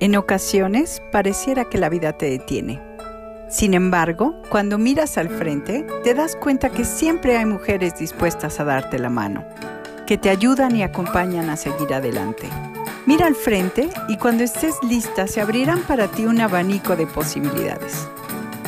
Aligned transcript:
En 0.00 0.14
ocasiones 0.14 1.02
pareciera 1.10 1.64
que 1.64 1.76
la 1.76 1.88
vida 1.88 2.12
te 2.12 2.30
detiene. 2.30 2.80
Sin 3.50 3.74
embargo, 3.74 4.40
cuando 4.48 4.78
miras 4.78 5.18
al 5.18 5.28
frente, 5.28 5.84
te 6.04 6.14
das 6.14 6.36
cuenta 6.36 6.70
que 6.70 6.84
siempre 6.84 7.36
hay 7.36 7.46
mujeres 7.46 7.98
dispuestas 7.98 8.60
a 8.60 8.64
darte 8.64 9.00
la 9.00 9.10
mano, 9.10 9.44
que 10.06 10.16
te 10.16 10.30
ayudan 10.30 10.76
y 10.76 10.84
acompañan 10.84 11.50
a 11.50 11.56
seguir 11.56 11.92
adelante. 11.92 12.48
Mira 13.06 13.26
al 13.26 13.34
frente 13.34 13.88
y 14.06 14.18
cuando 14.18 14.44
estés 14.44 14.76
lista 14.82 15.26
se 15.26 15.40
abrirán 15.40 15.80
para 15.80 16.06
ti 16.06 16.26
un 16.26 16.40
abanico 16.40 16.94
de 16.94 17.06
posibilidades. 17.08 18.06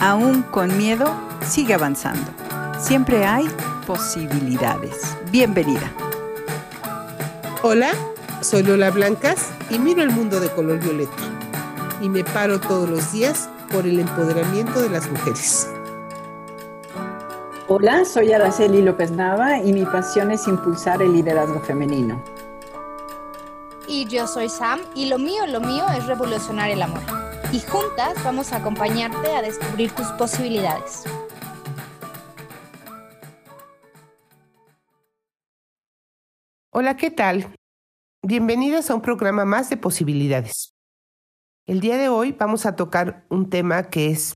Aún 0.01 0.43
con 0.43 0.77
miedo, 0.77 1.15
sigue 1.47 1.75
avanzando. 1.75 2.33
Siempre 2.81 3.25
hay 3.25 3.47
posibilidades. 3.87 5.17
Bienvenida. 5.31 5.93
Hola, 7.63 7.93
soy 8.41 8.63
Lola 8.63 8.91
Blancas 8.91 9.51
y 9.71 9.79
miro 9.79 10.03
el 10.03 10.11
mundo 10.11 10.41
de 10.41 10.49
color 10.51 10.79
violeta. 10.79 11.13
Y 12.01 12.09
me 12.09 12.25
paro 12.25 12.61
todos 12.61 12.89
los 12.89 13.13
días 13.13 13.49
por 13.71 13.87
el 13.87 14.01
empoderamiento 14.01 14.81
de 14.81 14.89
las 14.89 15.11
mujeres. 15.11 15.69
Hola, 17.69 18.05
soy 18.05 18.33
Araceli 18.33 18.83
López 18.83 19.11
Nava 19.11 19.59
y 19.59 19.73
mi 19.73 19.85
pasión 19.85 20.31
es 20.31 20.49
impulsar 20.49 21.03
el 21.03 21.13
liderazgo 21.13 21.61
femenino. 21.61 22.23
Y 23.87 24.07
yo 24.07 24.27
soy 24.27 24.49
Sam 24.49 24.81
y 24.95 25.07
lo 25.07 25.19
mío, 25.19 25.47
lo 25.47 25.61
mío 25.61 25.85
es 25.97 26.07
revolucionar 26.07 26.71
el 26.71 26.83
amor. 26.83 27.03
Y 27.53 27.61
juntas 27.61 28.15
vamos 28.25 28.53
a 28.53 28.57
acompañarte 28.57 29.35
a 29.35 29.43
descubrir 29.43 29.93
tus 29.93 30.07
posibilidades. 30.13 31.05
Hola, 36.73 36.97
¿qué 36.97 37.11
tal? 37.11 37.60
Bienvenidas 38.23 38.91
a 38.91 38.95
un 38.95 39.01
programa 39.01 39.47
más 39.47 39.71
de 39.71 39.79
posibilidades. 39.79 40.75
El 41.67 41.81
día 41.81 41.97
de 41.97 42.11
hoy 42.11 42.33
vamos 42.33 42.67
a 42.67 42.77
tocar 42.77 43.25
un 43.31 43.49
tema 43.49 43.89
que 43.89 44.11
es 44.11 44.35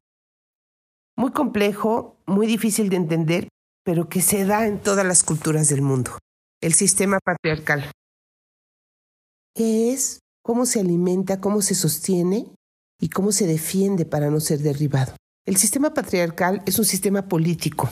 muy 1.18 1.32
complejo, 1.32 2.16
muy 2.24 2.46
difícil 2.46 2.88
de 2.88 2.96
entender, 2.96 3.48
pero 3.84 4.08
que 4.08 4.22
se 4.22 4.46
da 4.46 4.66
en 4.66 4.80
todas 4.80 5.04
las 5.04 5.22
culturas 5.22 5.68
del 5.68 5.82
mundo, 5.82 6.18
el 6.62 6.72
sistema 6.72 7.18
patriarcal. 7.22 7.90
¿Qué 9.54 9.92
es? 9.92 10.20
¿Cómo 10.42 10.64
se 10.64 10.80
alimenta? 10.80 11.42
¿Cómo 11.42 11.60
se 11.60 11.74
sostiene? 11.74 12.54
¿Y 12.98 13.10
cómo 13.10 13.32
se 13.32 13.46
defiende 13.46 14.06
para 14.06 14.30
no 14.30 14.40
ser 14.40 14.60
derribado? 14.60 15.14
El 15.44 15.56
sistema 15.58 15.92
patriarcal 15.92 16.62
es 16.64 16.78
un 16.78 16.86
sistema 16.86 17.28
político 17.28 17.90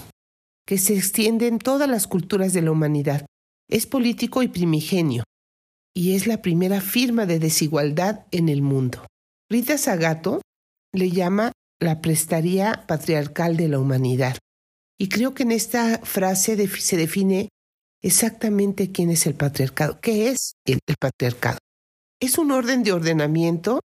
que 0.67 0.79
se 0.79 0.97
extiende 0.97 1.49
en 1.49 1.59
todas 1.59 1.89
las 1.89 2.07
culturas 2.07 2.55
de 2.55 2.63
la 2.63 2.71
humanidad. 2.71 3.27
Es 3.69 3.87
político 3.87 4.43
y 4.43 4.49
primigenio 4.49 5.25
y 5.95 6.15
es 6.15 6.27
la 6.27 6.43
primera 6.43 6.81
firma 6.81 7.27
de 7.27 7.39
desigualdad 7.39 8.27
en 8.31 8.49
el 8.49 8.63
mundo. 8.63 9.07
Rita 9.51 9.77
Sagato 9.77 10.41
le 10.93 11.11
llama 11.11 11.53
la 11.81 12.01
prestaría 12.01 12.85
patriarcal 12.87 13.57
de 13.57 13.69
la 13.69 13.79
humanidad. 13.79 14.39
Y 14.99 15.09
creo 15.09 15.35
que 15.35 15.43
en 15.43 15.53
esta 15.53 15.99
frase 15.99 16.69
se 16.69 16.97
define 16.97 17.49
exactamente 18.03 18.93
quién 18.93 19.11
es 19.11 19.27
el 19.27 19.35
patriarcado. 19.35 20.01
¿Qué 20.01 20.29
es 20.29 20.55
el, 20.65 20.79
patriarcado? 20.99 21.59
Es 22.21 22.39
un 22.39 22.53
orden 22.53 22.83
de 22.83 22.93
ordenamiento 22.93 23.81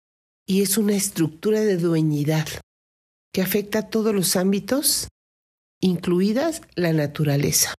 y 0.45 0.61
es 0.61 0.77
una 0.77 0.95
estructura 0.95 1.61
de 1.61 1.77
dueñidad 1.77 2.47
que 3.33 3.41
afecta 3.41 3.79
a 3.79 3.89
todos 3.89 4.13
los 4.13 4.35
ámbitos, 4.35 5.07
incluidas 5.81 6.61
la 6.75 6.93
naturaleza, 6.93 7.73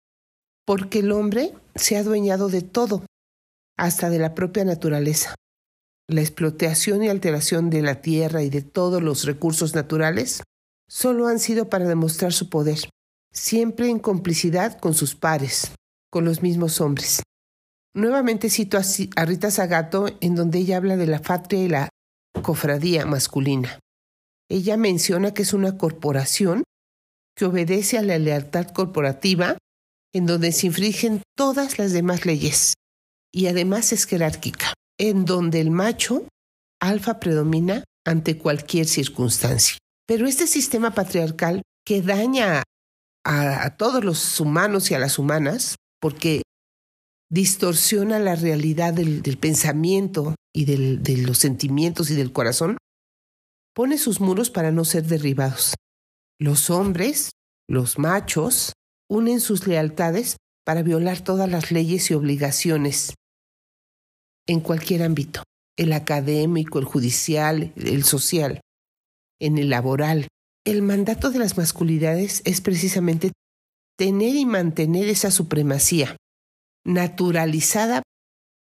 porque 0.65 0.99
el 0.99 1.11
hombre 1.11 1.53
se 1.75 1.97
ha 1.97 1.99
adueñado 1.99 2.49
de 2.49 2.61
todo, 2.61 3.05
hasta 3.79 4.09
de 4.09 4.19
la 4.19 4.35
propia 4.35 4.65
naturaleza. 4.65 5.35
La 6.07 6.21
explotación 6.21 7.01
y 7.01 7.07
alteración 7.07 7.69
de 7.69 7.81
la 7.81 8.01
tierra 8.01 8.43
y 8.43 8.49
de 8.49 8.61
todos 8.61 9.01
los 9.01 9.23
recursos 9.23 9.73
naturales 9.73 10.43
solo 10.89 11.27
han 11.27 11.39
sido 11.39 11.69
para 11.69 11.85
demostrar 11.85 12.33
su 12.33 12.49
poder, 12.49 12.79
siempre 13.31 13.89
en 13.89 13.99
complicidad 13.99 14.77
con 14.79 14.93
sus 14.93 15.15
pares, 15.15 15.71
con 16.11 16.25
los 16.25 16.41
mismos 16.41 16.81
hombres. 16.81 17.23
Nuevamente 17.95 18.49
cito 18.49 18.77
a 18.77 19.25
Rita 19.25 19.49
Zagato 19.49 20.07
en 20.19 20.35
donde 20.35 20.59
ella 20.59 20.77
habla 20.77 20.97
de 20.97 21.07
la 21.07 21.21
patria 21.21 21.63
y 21.63 21.69
la 21.69 21.89
cofradía 22.41 23.05
masculina. 23.05 23.79
Ella 24.49 24.77
menciona 24.77 25.33
que 25.33 25.43
es 25.43 25.53
una 25.53 25.77
corporación 25.77 26.63
que 27.35 27.45
obedece 27.45 27.97
a 27.97 28.03
la 28.03 28.17
lealtad 28.17 28.67
corporativa 28.67 29.57
en 30.13 30.25
donde 30.25 30.51
se 30.51 30.67
infringen 30.67 31.21
todas 31.37 31.77
las 31.77 31.93
demás 31.93 32.25
leyes, 32.25 32.73
y 33.33 33.47
además 33.47 33.93
es 33.93 34.05
jerárquica, 34.05 34.73
en 34.97 35.25
donde 35.25 35.61
el 35.61 35.71
macho 35.71 36.27
alfa 36.81 37.19
predomina 37.19 37.83
ante 38.05 38.37
cualquier 38.37 38.87
circunstancia. 38.87 39.77
Pero 40.07 40.27
este 40.27 40.47
sistema 40.47 40.91
patriarcal 40.91 41.61
que 41.85 42.01
daña 42.01 42.63
a, 43.25 43.75
todos 43.77 44.03
los 44.03 44.39
humanos 44.39 44.89
y 44.89 44.95
a 44.95 44.99
las 44.99 45.19
humanas, 45.19 45.75
porque 45.99 46.41
distorsiona 47.29 48.17
la 48.17 48.35
realidad 48.35 48.93
del, 48.93 49.37
pensamiento 49.37 50.35
y 50.53 50.65
de 50.65 51.17
los 51.17 51.37
sentimientos 51.37 52.09
y 52.09 52.15
del 52.15 52.31
corazón, 52.31 52.77
pone 53.75 53.97
sus 53.97 54.19
muros 54.19 54.49
para 54.49 54.71
no 54.71 54.83
ser 54.83 55.05
derribados. 55.05 55.75
Los 56.39 56.69
hombres, 56.69 57.31
los 57.67 57.99
machos, 57.99 58.73
unen 59.09 59.41
sus 59.41 59.67
lealtades 59.67 60.37
para 60.65 60.83
violar 60.83 61.21
todas 61.21 61.49
las 61.49 61.71
leyes 61.71 62.09
y 62.11 62.13
obligaciones 62.13 63.13
en 64.47 64.61
cualquier 64.61 65.03
ámbito, 65.03 65.43
el 65.77 65.93
académico, 65.93 66.79
el 66.79 66.85
judicial, 66.85 67.71
el 67.75 68.03
social, 68.03 68.61
en 69.39 69.57
el 69.57 69.69
laboral. 69.69 70.27
El 70.65 70.81
mandato 70.81 71.31
de 71.31 71.39
las 71.39 71.57
masculinidades 71.57 72.41
es 72.45 72.61
precisamente 72.61 73.31
tener 73.97 74.35
y 74.35 74.45
mantener 74.45 75.07
esa 75.07 75.31
supremacía, 75.31 76.17
naturalizada 76.85 78.01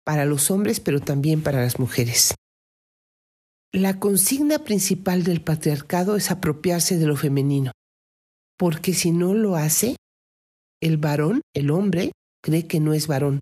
para 0.06 0.26
los 0.26 0.52
hombres, 0.52 0.80
pero 0.80 1.00
también 1.00 1.42
para 1.42 1.62
las 1.62 1.80
mujeres. 1.80 2.36
La 3.74 4.00
consigna 4.00 4.60
principal 4.60 5.24
del 5.24 5.42
patriarcado 5.42 6.18
es 6.18 6.30
apropiarse 6.30 6.98
de 6.98 7.06
lo 7.06 7.16
femenino, 7.16 7.72
porque 8.58 8.94
si 8.94 9.12
no 9.12 9.34
lo 9.34 9.56
hace, 9.56 9.96
el 10.82 10.98
varón, 10.98 11.42
el 11.56 11.72
hombre, 11.72 12.12
cree 12.44 12.68
que 12.68 12.80
no 12.80 12.94
es 12.94 13.08
varón, 13.08 13.40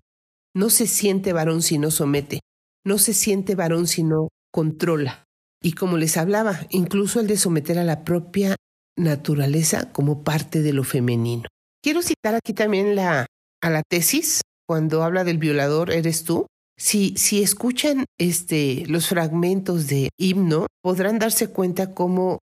no 0.54 0.70
se 0.70 0.86
siente 0.86 1.32
varón 1.32 1.62
si 1.62 1.78
no 1.78 1.90
somete, 1.90 2.40
no 2.84 2.98
se 2.98 3.14
siente 3.14 3.54
varón 3.54 3.86
si 3.86 4.02
no 4.02 4.28
controla. 4.52 5.24
Y 5.62 5.72
como 5.72 5.96
les 5.96 6.16
hablaba, 6.16 6.66
incluso 6.70 7.20
el 7.20 7.26
de 7.26 7.36
someter 7.36 7.78
a 7.78 7.84
la 7.84 8.04
propia 8.04 8.56
naturaleza 8.96 9.92
como 9.92 10.22
parte 10.22 10.62
de 10.62 10.72
lo 10.72 10.84
femenino. 10.84 11.48
Quiero 11.82 12.02
citar 12.02 12.34
aquí 12.34 12.52
también 12.52 12.94
la, 12.94 13.26
a 13.62 13.70
la 13.70 13.82
tesis, 13.88 14.42
cuando 14.66 15.02
habla 15.02 15.24
del 15.24 15.38
violador, 15.38 15.90
eres 15.90 16.24
tú. 16.24 16.46
Si, 16.78 17.14
si 17.16 17.42
escuchan 17.42 18.04
este, 18.18 18.84
los 18.86 19.08
fragmentos 19.08 19.86
de 19.86 20.10
himno, 20.18 20.66
podrán 20.82 21.18
darse 21.18 21.48
cuenta 21.48 21.92
cómo 21.92 22.38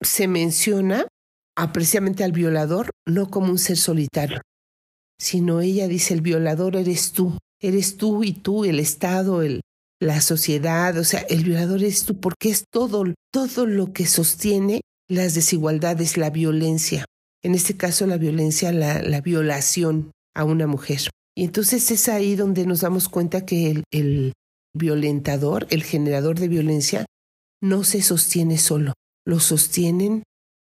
se 0.00 0.26
menciona 0.26 1.06
precisamente 1.72 2.24
al 2.24 2.32
violador 2.32 2.90
no 3.06 3.30
como 3.30 3.50
un 3.50 3.58
ser 3.58 3.76
solitario, 3.76 4.40
sino 5.18 5.60
ella 5.60 5.88
dice, 5.88 6.14
el 6.14 6.20
violador 6.20 6.76
eres 6.76 7.12
tú, 7.12 7.38
eres 7.60 7.96
tú 7.96 8.24
y 8.24 8.32
tú, 8.32 8.64
el 8.64 8.80
Estado, 8.80 9.42
el, 9.42 9.60
la 10.00 10.20
sociedad, 10.20 10.96
o 10.98 11.04
sea, 11.04 11.20
el 11.20 11.44
violador 11.44 11.80
eres 11.80 12.04
tú, 12.04 12.18
porque 12.18 12.50
es 12.50 12.64
todo, 12.70 13.04
todo 13.32 13.66
lo 13.66 13.92
que 13.92 14.06
sostiene 14.06 14.80
las 15.08 15.34
desigualdades, 15.34 16.16
la 16.16 16.30
violencia. 16.30 17.04
En 17.42 17.54
este 17.54 17.76
caso, 17.76 18.06
la 18.06 18.16
violencia, 18.16 18.72
la, 18.72 19.02
la 19.02 19.20
violación 19.20 20.10
a 20.34 20.44
una 20.44 20.66
mujer. 20.66 21.00
Y 21.36 21.44
entonces 21.44 21.90
es 21.90 22.08
ahí 22.08 22.34
donde 22.34 22.66
nos 22.66 22.80
damos 22.80 23.08
cuenta 23.08 23.44
que 23.44 23.70
el, 23.70 23.84
el 23.90 24.32
violentador, 24.74 25.66
el 25.70 25.82
generador 25.82 26.38
de 26.38 26.48
violencia, 26.48 27.06
no 27.62 27.84
se 27.84 28.02
sostiene 28.02 28.58
solo, 28.58 28.94
lo 29.24 29.38
sostienen 29.38 30.22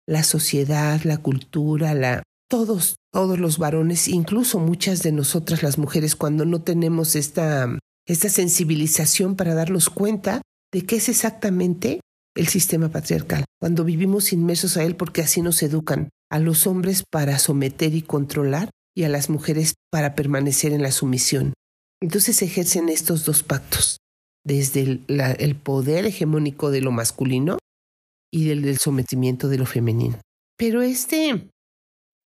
la 0.08 0.24
sociedad, 0.24 1.02
la 1.04 1.18
cultura, 1.18 1.94
la, 1.94 2.24
todos, 2.50 2.96
todos 3.12 3.40
los 3.40 3.58
varones, 3.58 4.08
incluso 4.08 4.60
muchas 4.60 5.02
de 5.04 5.12
nosotras 5.12 5.64
las 5.64 5.78
mujeres, 5.78 6.16
cuando 6.16 6.46
no 6.46 6.62
tenemos 6.62 7.16
esta, 7.16 7.80
esta 8.06 8.30
sensibilización 8.30 9.36
para 9.36 9.56
darnos 9.56 9.90
cuenta 9.90 10.42
de 10.72 10.86
qué 10.86 10.98
es 10.98 11.10
exactamente 11.10 12.02
el 12.36 12.48
sistema 12.48 12.90
patriarcal, 12.90 13.46
cuando 13.60 13.84
vivimos 13.84 14.34
inmersos 14.34 14.78
a 14.78 14.84
él 14.84 14.96
porque 14.96 15.22
así 15.22 15.42
nos 15.42 15.64
educan, 15.64 16.10
a 16.30 16.40
los 16.40 16.68
hombres 16.68 17.04
para 17.10 17.40
someter 17.40 17.96
y 17.96 18.02
controlar 18.02 18.70
y 18.96 19.04
a 19.04 19.10
las 19.10 19.30
mujeres 19.30 19.76
para 19.92 20.16
permanecer 20.16 20.74
en 20.74 20.82
la 20.82 20.92
sumisión. 20.92 21.54
Entonces 22.02 22.42
ejercen 22.42 22.90
estos 22.90 23.26
dos 23.26 23.42
pactos, 23.42 23.98
desde 24.44 24.82
el, 24.82 25.06
el 25.08 25.56
poder 25.56 26.06
hegemónico 26.06 26.72
de 26.72 26.82
lo 26.82 26.92
masculino 26.92 27.58
y 28.32 28.48
del, 28.48 28.78
sometimiento 28.78 29.48
de 29.48 29.58
lo 29.58 29.66
femenino. 29.66 30.20
Pero 30.58 30.82
este 30.82 31.50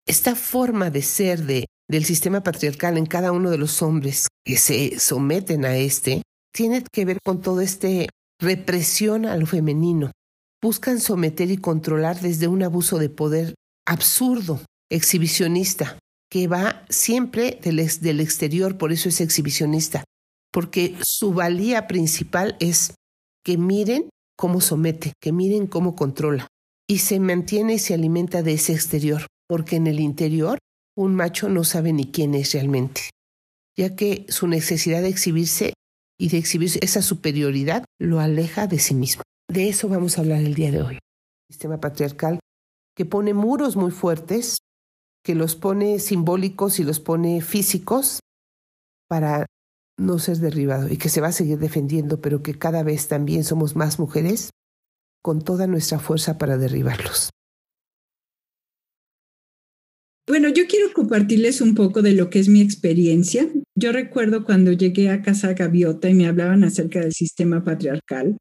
esta 0.06 0.34
forma 0.34 0.90
de 0.90 1.02
ser 1.02 1.44
de, 1.44 1.66
del 1.88 2.04
sistema 2.04 2.42
patriarcal 2.42 2.98
en 2.98 3.06
cada 3.06 3.32
uno 3.32 3.50
de 3.50 3.58
los 3.58 3.80
hombres 3.82 4.28
que 4.44 4.56
se 4.56 4.98
someten 4.98 5.64
a 5.64 5.76
este, 5.76 6.22
tiene 6.52 6.84
que 6.92 7.04
ver 7.04 7.18
con 7.24 7.40
todo 7.40 7.60
este 7.60 8.08
represión 8.40 9.26
a 9.26 9.36
lo 9.36 9.46
femenino. 9.46 10.10
Buscan 10.62 11.00
someter 11.00 11.50
y 11.50 11.56
controlar 11.56 12.20
desde 12.20 12.48
un 12.48 12.62
abuso 12.62 12.98
de 12.98 13.08
poder 13.08 13.54
absurdo, 13.86 14.60
exhibicionista, 14.90 15.98
que 16.30 16.48
va 16.48 16.84
siempre 16.88 17.58
del, 17.62 17.76
del 18.00 18.20
exterior, 18.20 18.76
por 18.76 18.92
eso 18.92 19.08
es 19.08 19.20
exhibicionista, 19.20 20.04
porque 20.52 20.96
su 21.02 21.32
valía 21.32 21.86
principal 21.86 22.56
es 22.60 22.94
que 23.44 23.58
miren 23.58 24.08
cómo 24.36 24.60
somete, 24.60 25.12
que 25.20 25.32
miren 25.32 25.66
cómo 25.66 25.94
controla, 25.94 26.48
y 26.88 26.98
se 26.98 27.20
mantiene 27.20 27.74
y 27.74 27.78
se 27.78 27.94
alimenta 27.94 28.42
de 28.42 28.54
ese 28.54 28.72
exterior, 28.72 29.26
porque 29.48 29.76
en 29.76 29.86
el 29.86 30.00
interior 30.00 30.58
un 30.96 31.14
macho 31.14 31.48
no 31.48 31.64
sabe 31.64 31.92
ni 31.92 32.10
quién 32.10 32.34
es 32.34 32.52
realmente, 32.52 33.10
ya 33.76 33.96
que 33.96 34.26
su 34.28 34.46
necesidad 34.46 35.02
de 35.02 35.08
exhibirse 35.08 35.74
y 36.18 36.28
de 36.28 36.38
exhibir 36.38 36.70
esa 36.80 37.02
superioridad 37.02 37.84
lo 37.98 38.20
aleja 38.20 38.66
de 38.66 38.78
sí 38.78 38.94
mismo. 38.94 39.22
De 39.50 39.68
eso 39.68 39.88
vamos 39.88 40.16
a 40.16 40.20
hablar 40.20 40.40
el 40.40 40.54
día 40.54 40.70
de 40.70 40.82
hoy. 40.82 40.98
sistema 41.50 41.78
patriarcal 41.78 42.40
que 42.96 43.04
pone 43.04 43.34
muros 43.34 43.76
muy 43.76 43.90
fuertes, 43.90 44.56
que 45.24 45.34
los 45.34 45.56
pone 45.56 45.98
simbólicos 45.98 46.78
y 46.78 46.84
los 46.84 47.00
pone 47.00 47.40
físicos 47.40 48.20
para 49.08 49.46
no 49.96 50.18
ser 50.18 50.38
derribado 50.38 50.88
y 50.88 50.96
que 50.96 51.08
se 51.08 51.20
va 51.20 51.28
a 51.28 51.32
seguir 51.32 51.58
defendiendo, 51.58 52.20
pero 52.20 52.42
que 52.42 52.58
cada 52.58 52.82
vez 52.82 53.08
también 53.08 53.44
somos 53.44 53.76
más 53.76 53.98
mujeres 53.98 54.50
con 55.22 55.42
toda 55.42 55.66
nuestra 55.66 55.98
fuerza 55.98 56.36
para 56.38 56.58
derribarlos. 56.58 57.30
Bueno, 60.26 60.48
yo 60.48 60.66
quiero 60.66 60.90
compartirles 60.94 61.60
un 61.60 61.74
poco 61.74 62.00
de 62.00 62.12
lo 62.12 62.30
que 62.30 62.38
es 62.38 62.48
mi 62.48 62.62
experiencia. 62.62 63.46
Yo 63.74 63.92
recuerdo 63.92 64.44
cuando 64.44 64.72
llegué 64.72 65.10
a 65.10 65.20
Casa 65.20 65.52
Gaviota 65.52 66.08
y 66.08 66.14
me 66.14 66.26
hablaban 66.26 66.64
acerca 66.64 67.00
del 67.00 67.12
sistema 67.12 67.62
patriarcal. 67.62 68.38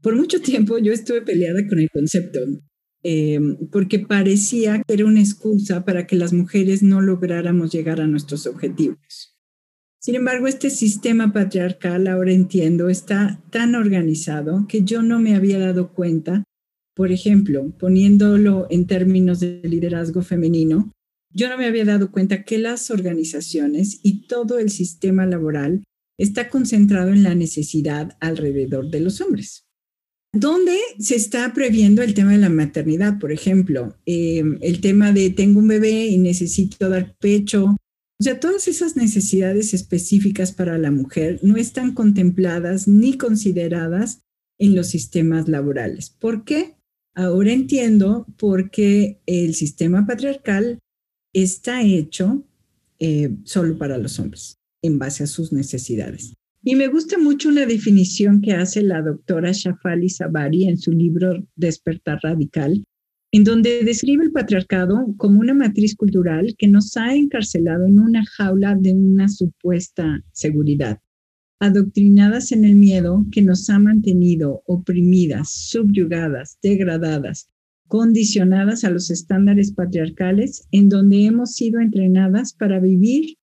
Por 0.00 0.14
mucho 0.14 0.40
tiempo 0.40 0.78
yo 0.78 0.92
estuve 0.92 1.22
peleada 1.22 1.60
con 1.68 1.80
el 1.80 1.90
concepto, 1.90 2.38
eh, 3.02 3.40
porque 3.72 3.98
parecía 3.98 4.82
que 4.86 4.94
era 4.94 5.06
una 5.06 5.20
excusa 5.20 5.84
para 5.84 6.06
que 6.06 6.14
las 6.14 6.32
mujeres 6.32 6.82
no 6.82 7.00
lográramos 7.00 7.72
llegar 7.72 8.00
a 8.00 8.06
nuestros 8.06 8.46
objetivos. 8.46 9.33
Sin 10.04 10.16
embargo, 10.16 10.48
este 10.48 10.68
sistema 10.68 11.32
patriarcal, 11.32 12.08
ahora 12.08 12.30
entiendo, 12.30 12.90
está 12.90 13.42
tan 13.48 13.74
organizado 13.74 14.66
que 14.68 14.84
yo 14.84 15.02
no 15.02 15.18
me 15.18 15.34
había 15.34 15.58
dado 15.58 15.94
cuenta. 15.94 16.44
Por 16.94 17.10
ejemplo, 17.10 17.72
poniéndolo 17.78 18.66
en 18.68 18.86
términos 18.86 19.40
de 19.40 19.62
liderazgo 19.64 20.20
femenino, 20.20 20.92
yo 21.32 21.48
no 21.48 21.56
me 21.56 21.64
había 21.64 21.86
dado 21.86 22.10
cuenta 22.10 22.44
que 22.44 22.58
las 22.58 22.90
organizaciones 22.90 24.00
y 24.02 24.26
todo 24.26 24.58
el 24.58 24.68
sistema 24.68 25.24
laboral 25.24 25.84
está 26.18 26.50
concentrado 26.50 27.08
en 27.08 27.22
la 27.22 27.34
necesidad 27.34 28.14
alrededor 28.20 28.90
de 28.90 29.00
los 29.00 29.22
hombres. 29.22 29.64
¿Dónde 30.34 30.76
se 30.98 31.16
está 31.16 31.50
previendo 31.54 32.02
el 32.02 32.12
tema 32.12 32.32
de 32.32 32.38
la 32.38 32.50
maternidad, 32.50 33.18
por 33.18 33.32
ejemplo, 33.32 33.96
eh, 34.04 34.44
el 34.60 34.82
tema 34.82 35.12
de 35.12 35.30
tengo 35.30 35.60
un 35.60 35.68
bebé 35.68 36.08
y 36.08 36.18
necesito 36.18 36.90
dar 36.90 37.16
pecho, 37.18 37.76
o 38.20 38.22
sea, 38.22 38.38
todas 38.38 38.68
esas 38.68 38.96
necesidades 38.96 39.74
específicas 39.74 40.52
para 40.52 40.78
la 40.78 40.90
mujer 40.90 41.40
no 41.42 41.56
están 41.56 41.94
contempladas 41.94 42.86
ni 42.86 43.16
consideradas 43.16 44.20
en 44.58 44.76
los 44.76 44.88
sistemas 44.88 45.48
laborales. 45.48 46.10
¿Por 46.10 46.44
qué? 46.44 46.76
Ahora 47.14 47.52
entiendo 47.52 48.26
por 48.38 48.70
qué 48.70 49.20
el 49.26 49.54
sistema 49.54 50.06
patriarcal 50.06 50.78
está 51.32 51.82
hecho 51.82 52.44
eh, 53.00 53.34
solo 53.44 53.76
para 53.78 53.98
los 53.98 54.18
hombres, 54.20 54.58
en 54.82 54.98
base 54.98 55.24
a 55.24 55.26
sus 55.26 55.52
necesidades. 55.52 56.34
Y 56.62 56.76
me 56.76 56.88
gusta 56.88 57.18
mucho 57.18 57.48
una 57.48 57.66
definición 57.66 58.40
que 58.40 58.52
hace 58.52 58.82
la 58.82 59.02
doctora 59.02 59.50
Shafali 59.52 60.08
Sabari 60.08 60.66
en 60.68 60.78
su 60.78 60.92
libro 60.92 61.46
Despertar 61.56 62.20
Radical, 62.22 62.84
en 63.34 63.42
donde 63.42 63.82
describe 63.82 64.22
el 64.22 64.30
patriarcado 64.30 65.12
como 65.16 65.40
una 65.40 65.54
matriz 65.54 65.96
cultural 65.96 66.54
que 66.56 66.68
nos 66.68 66.96
ha 66.96 67.16
encarcelado 67.16 67.84
en 67.84 67.98
una 67.98 68.24
jaula 68.24 68.76
de 68.76 68.92
una 68.92 69.28
supuesta 69.28 70.22
seguridad, 70.30 71.00
adoctrinadas 71.58 72.52
en 72.52 72.64
el 72.64 72.76
miedo 72.76 73.26
que 73.32 73.42
nos 73.42 73.68
ha 73.70 73.80
mantenido 73.80 74.62
oprimidas, 74.66 75.50
subyugadas, 75.50 76.58
degradadas, 76.62 77.48
condicionadas 77.88 78.84
a 78.84 78.90
los 78.90 79.10
estándares 79.10 79.72
patriarcales 79.72 80.68
en 80.70 80.88
donde 80.88 81.24
hemos 81.24 81.56
sido 81.56 81.80
entrenadas 81.80 82.52
para 82.52 82.78
vivir 82.78 83.34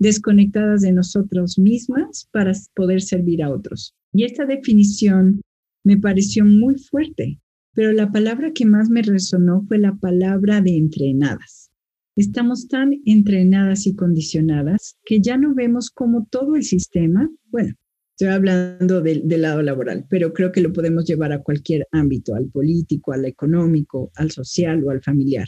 desconectadas 0.00 0.80
de 0.80 0.90
nosotros 0.90 1.60
mismas 1.60 2.28
para 2.32 2.54
poder 2.74 3.02
servir 3.02 3.44
a 3.44 3.50
otros. 3.50 3.94
Y 4.12 4.24
esta 4.24 4.46
definición 4.46 5.42
me 5.84 5.96
pareció 5.96 6.44
muy 6.44 6.74
fuerte 6.76 7.38
pero 7.78 7.92
la 7.92 8.10
palabra 8.10 8.50
que 8.52 8.64
más 8.64 8.90
me 8.90 9.02
resonó 9.02 9.64
fue 9.68 9.78
la 9.78 9.94
palabra 9.94 10.60
de 10.60 10.76
entrenadas. 10.76 11.70
Estamos 12.16 12.66
tan 12.66 13.00
entrenadas 13.04 13.86
y 13.86 13.94
condicionadas 13.94 14.98
que 15.04 15.20
ya 15.20 15.36
no 15.36 15.54
vemos 15.54 15.88
cómo 15.88 16.26
todo 16.28 16.56
el 16.56 16.64
sistema, 16.64 17.30
bueno, 17.52 17.76
estoy 18.16 18.34
hablando 18.34 19.00
del, 19.00 19.22
lado 19.28 19.62
laboral, 19.62 20.06
pero 20.10 20.32
creo 20.32 20.50
que 20.50 20.60
lo 20.60 20.72
podemos 20.72 21.04
llevar 21.04 21.32
a 21.32 21.40
cualquier 21.40 21.86
ámbito, 21.92 22.34
al 22.34 22.48
político, 22.48 23.12
al 23.12 23.24
económico, 23.26 24.10
al 24.16 24.32
social 24.32 24.82
o 24.82 24.90
al 24.90 25.00
familiar. 25.00 25.46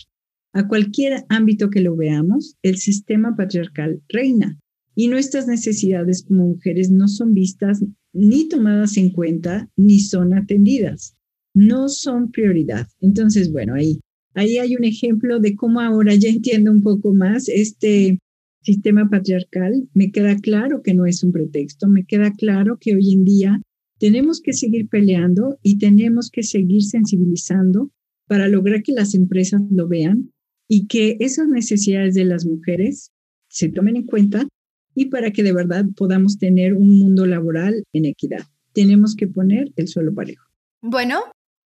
A 0.53 0.69
cualquier 0.69 1.25
ámbito 1.31 1.69
que 1.69 1.81
lo 1.81 1.97
veamos, 1.97 2.55
el 2.63 2.77
sistema 2.77 3.35
patriarcal 3.35 4.03
reina 4.09 4.57
y 4.95 5.09
nuestras 5.09 5.49
necesidades 5.49 6.23
como 6.23 6.47
mujeres 6.47 6.93
no 6.93 7.09
son 7.09 7.35
vistas 7.35 7.85
ni 8.13 8.49
tomadas 8.49 8.97
en 8.99 9.11
cuenta 9.11 9.69
ni 9.75 9.99
son 9.99 10.33
atendidas 10.33 11.17
no 11.55 11.89
son 11.89 12.31
prioridad. 12.31 12.87
Entonces, 13.01 13.53
bueno, 13.53 13.75
ahí, 13.75 14.01
ahí 14.35 14.59
hay 14.59 14.77
un 14.77 14.85
ejemplo 14.85 15.41
de 15.41 15.55
cómo 15.57 15.81
ahora 15.81 16.15
ya 16.15 16.29
entiendo 16.29 16.71
un 16.71 16.83
poco 16.83 17.13
más 17.15 17.49
este 17.49 18.19
sistema 18.63 19.09
patriarcal. 19.09 19.89
Me 19.95 20.11
queda 20.11 20.37
claro 20.37 20.83
que 20.83 20.95
no 20.95 21.07
es 21.07 21.23
un 21.23 21.33
pretexto, 21.33 21.89
me 21.89 22.05
queda 22.05 22.33
claro 22.33 22.79
que 22.81 22.95
hoy 22.95 23.13
en 23.13 23.25
día 23.25 23.63
tenemos 23.99 24.41
que 24.41 24.53
seguir 24.53 24.89
peleando 24.89 25.59
y 25.63 25.79
tenemos 25.79 26.31
que 26.31 26.43
seguir 26.43 26.83
sensibilizando 26.83 27.91
para 28.27 28.49
lograr 28.49 28.83
que 28.83 28.93
las 28.93 29.15
empresas 29.15 29.61
lo 29.71 29.89
vean 29.89 30.31
y 30.69 30.87
que 30.87 31.17
esas 31.21 31.49
necesidades 31.49 32.15
de 32.15 32.25
las 32.25 32.47
mujeres 32.47 33.11
se 33.49 33.69
tomen 33.69 33.97
en 33.97 34.07
cuenta 34.07 34.47
y 34.95 35.07
para 35.07 35.33
que 35.33 35.43
de 35.43 35.53
verdad 35.53 35.85
podamos 35.97 36.39
tener 36.39 36.75
un 36.75 36.99
mundo 36.99 37.27
laboral 37.27 37.83
en 37.93 38.05
equidad. 38.05 38.47
Tenemos 38.73 39.17
que 39.17 39.27
poner 39.27 39.73
el 39.77 39.89
suelo 39.89 40.15
parejo. 40.15 40.45
Bueno, 40.81 41.21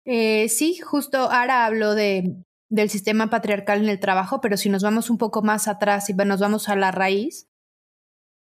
eh, 0.06 0.50
sí, 0.50 0.78
justo 0.78 1.18
ahora 1.18 1.66
hablo 1.66 1.96
de, 1.96 2.44
del 2.70 2.90
sistema 2.90 3.30
patriarcal 3.30 3.84
en 3.84 3.90
el 3.90 4.00
trabajo, 4.00 4.42
pero 4.42 4.58
si 4.58 4.70
nos 4.70 4.84
vamos 4.84 5.10
un 5.10 5.18
poco 5.18 5.42
más 5.42 5.68
atrás 5.68 6.10
y 6.10 6.14
nos 6.14 6.40
vamos 6.40 6.70
a 6.70 6.76
la 6.76 6.92
raíz, 6.92 7.48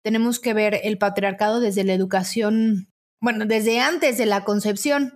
tenemos 0.04 0.40
que 0.40 0.54
ver 0.54 0.80
el 0.82 0.98
patriarcado 0.98 1.60
desde 1.60 1.84
la 1.84 1.94
educación, 1.94 2.88
bueno, 3.20 3.46
desde 3.46 3.80
antes 3.80 4.18
de 4.18 4.26
la 4.26 4.44
concepción. 4.44 5.14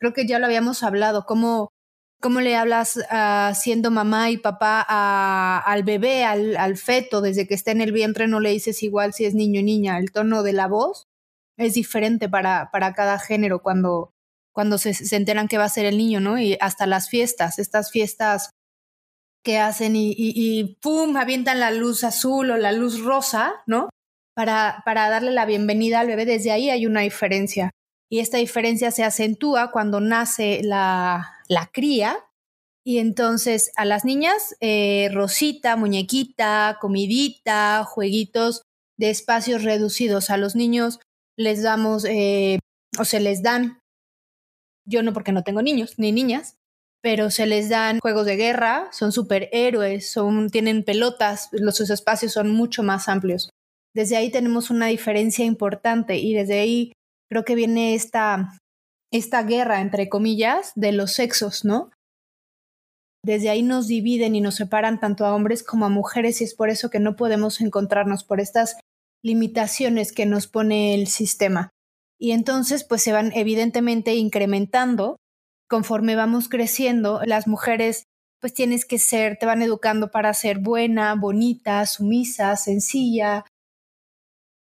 Creo 0.00 0.12
que 0.12 0.26
ya 0.26 0.38
lo 0.38 0.46
habíamos 0.46 0.82
hablado, 0.82 1.26
cómo, 1.26 1.68
cómo 2.20 2.40
le 2.40 2.56
hablas 2.56 2.96
uh, 2.96 3.54
siendo 3.54 3.90
mamá 3.90 4.30
y 4.30 4.38
papá 4.38 4.84
a, 4.88 5.58
al 5.58 5.84
bebé, 5.84 6.24
al, 6.24 6.56
al 6.56 6.76
feto, 6.76 7.20
desde 7.20 7.46
que 7.46 7.54
está 7.54 7.70
en 7.70 7.82
el 7.82 7.92
vientre 7.92 8.26
no 8.28 8.40
le 8.40 8.50
dices 8.50 8.82
igual 8.82 9.12
si 9.12 9.26
es 9.26 9.34
niño 9.34 9.60
o 9.60 9.64
niña, 9.64 9.98
el 9.98 10.10
tono 10.10 10.42
de 10.42 10.54
la 10.54 10.66
voz 10.66 11.06
es 11.58 11.74
diferente 11.74 12.28
para, 12.28 12.70
para 12.72 12.94
cada 12.94 13.18
género 13.18 13.62
cuando, 13.62 14.12
cuando 14.52 14.78
se, 14.78 14.94
enteran 15.16 15.48
que 15.48 15.58
va 15.58 15.64
a 15.64 15.68
ser 15.68 15.86
el 15.86 15.98
niño, 15.98 16.20
¿no? 16.20 16.38
Y 16.38 16.56
hasta 16.60 16.86
las 16.86 17.08
fiestas, 17.08 17.58
estas 17.58 17.90
fiestas 17.90 18.50
que 19.44 19.58
hacen 19.58 19.96
y, 19.96 20.14
y, 20.16 20.76
¡pum! 20.80 21.16
avientan 21.16 21.58
la 21.58 21.70
luz 21.70 22.04
azul 22.04 22.50
o 22.50 22.56
la 22.56 22.72
luz 22.72 23.00
rosa, 23.00 23.54
¿no? 23.66 23.88
Para, 24.34 24.82
para 24.84 25.08
darle 25.08 25.32
la 25.32 25.46
bienvenida 25.46 26.00
al 26.00 26.06
bebé. 26.06 26.24
Desde 26.24 26.52
ahí 26.52 26.70
hay 26.70 26.86
una 26.86 27.00
diferencia. 27.00 27.70
Y 28.10 28.20
esta 28.20 28.38
diferencia 28.38 28.90
se 28.90 29.04
acentúa 29.04 29.72
cuando 29.72 30.00
nace 30.00 30.60
la, 30.62 31.32
la 31.48 31.70
cría. 31.72 32.16
Y 32.84 32.98
entonces 32.98 33.72
a 33.76 33.84
las 33.84 34.04
niñas, 34.04 34.56
eh, 34.60 35.08
rosita, 35.12 35.76
muñequita, 35.76 36.78
comidita, 36.80 37.84
jueguitos 37.84 38.62
de 38.98 39.10
espacios 39.10 39.62
reducidos. 39.64 40.30
A 40.30 40.36
los 40.36 40.56
niños 40.56 41.00
les 41.36 41.62
damos 41.62 42.04
eh, 42.04 42.58
o 42.98 43.04
se 43.04 43.20
les 43.20 43.42
dan 43.42 43.81
yo 44.86 45.02
no 45.02 45.12
porque 45.12 45.32
no 45.32 45.44
tengo 45.44 45.62
niños 45.62 45.98
ni 45.98 46.12
niñas, 46.12 46.56
pero 47.02 47.30
se 47.30 47.46
les 47.46 47.68
dan 47.68 47.98
juegos 48.00 48.26
de 48.26 48.36
guerra, 48.36 48.88
son 48.92 49.12
superhéroes, 49.12 50.10
son, 50.10 50.50
tienen 50.50 50.84
pelotas, 50.84 51.48
los, 51.52 51.76
sus 51.76 51.90
espacios 51.90 52.32
son 52.32 52.50
mucho 52.50 52.82
más 52.82 53.08
amplios. 53.08 53.50
Desde 53.94 54.16
ahí 54.16 54.30
tenemos 54.30 54.70
una 54.70 54.86
diferencia 54.86 55.44
importante 55.44 56.16
y 56.16 56.32
desde 56.32 56.60
ahí 56.60 56.92
creo 57.28 57.44
que 57.44 57.56
viene 57.56 57.94
esta, 57.94 58.56
esta 59.12 59.42
guerra, 59.42 59.80
entre 59.80 60.08
comillas, 60.08 60.72
de 60.76 60.92
los 60.92 61.12
sexos, 61.12 61.64
¿no? 61.64 61.90
Desde 63.24 63.50
ahí 63.50 63.62
nos 63.62 63.86
dividen 63.86 64.34
y 64.34 64.40
nos 64.40 64.56
separan 64.56 64.98
tanto 64.98 65.26
a 65.26 65.34
hombres 65.34 65.62
como 65.62 65.86
a 65.86 65.90
mujeres 65.90 66.40
y 66.40 66.44
es 66.44 66.54
por 66.54 66.70
eso 66.70 66.90
que 66.90 66.98
no 66.98 67.14
podemos 67.16 67.60
encontrarnos 67.60 68.24
por 68.24 68.40
estas 68.40 68.76
limitaciones 69.24 70.12
que 70.12 70.26
nos 70.26 70.48
pone 70.48 70.94
el 70.94 71.06
sistema. 71.06 71.70
Y 72.22 72.30
entonces, 72.30 72.84
pues 72.84 73.02
se 73.02 73.10
van 73.10 73.32
evidentemente 73.34 74.14
incrementando 74.14 75.16
conforme 75.68 76.14
vamos 76.14 76.48
creciendo. 76.48 77.20
Las 77.24 77.48
mujeres, 77.48 78.04
pues 78.40 78.54
tienes 78.54 78.84
que 78.84 79.00
ser, 79.00 79.38
te 79.38 79.46
van 79.46 79.60
educando 79.60 80.12
para 80.12 80.32
ser 80.32 80.60
buena, 80.60 81.16
bonita, 81.16 81.84
sumisa, 81.84 82.54
sencilla. 82.54 83.44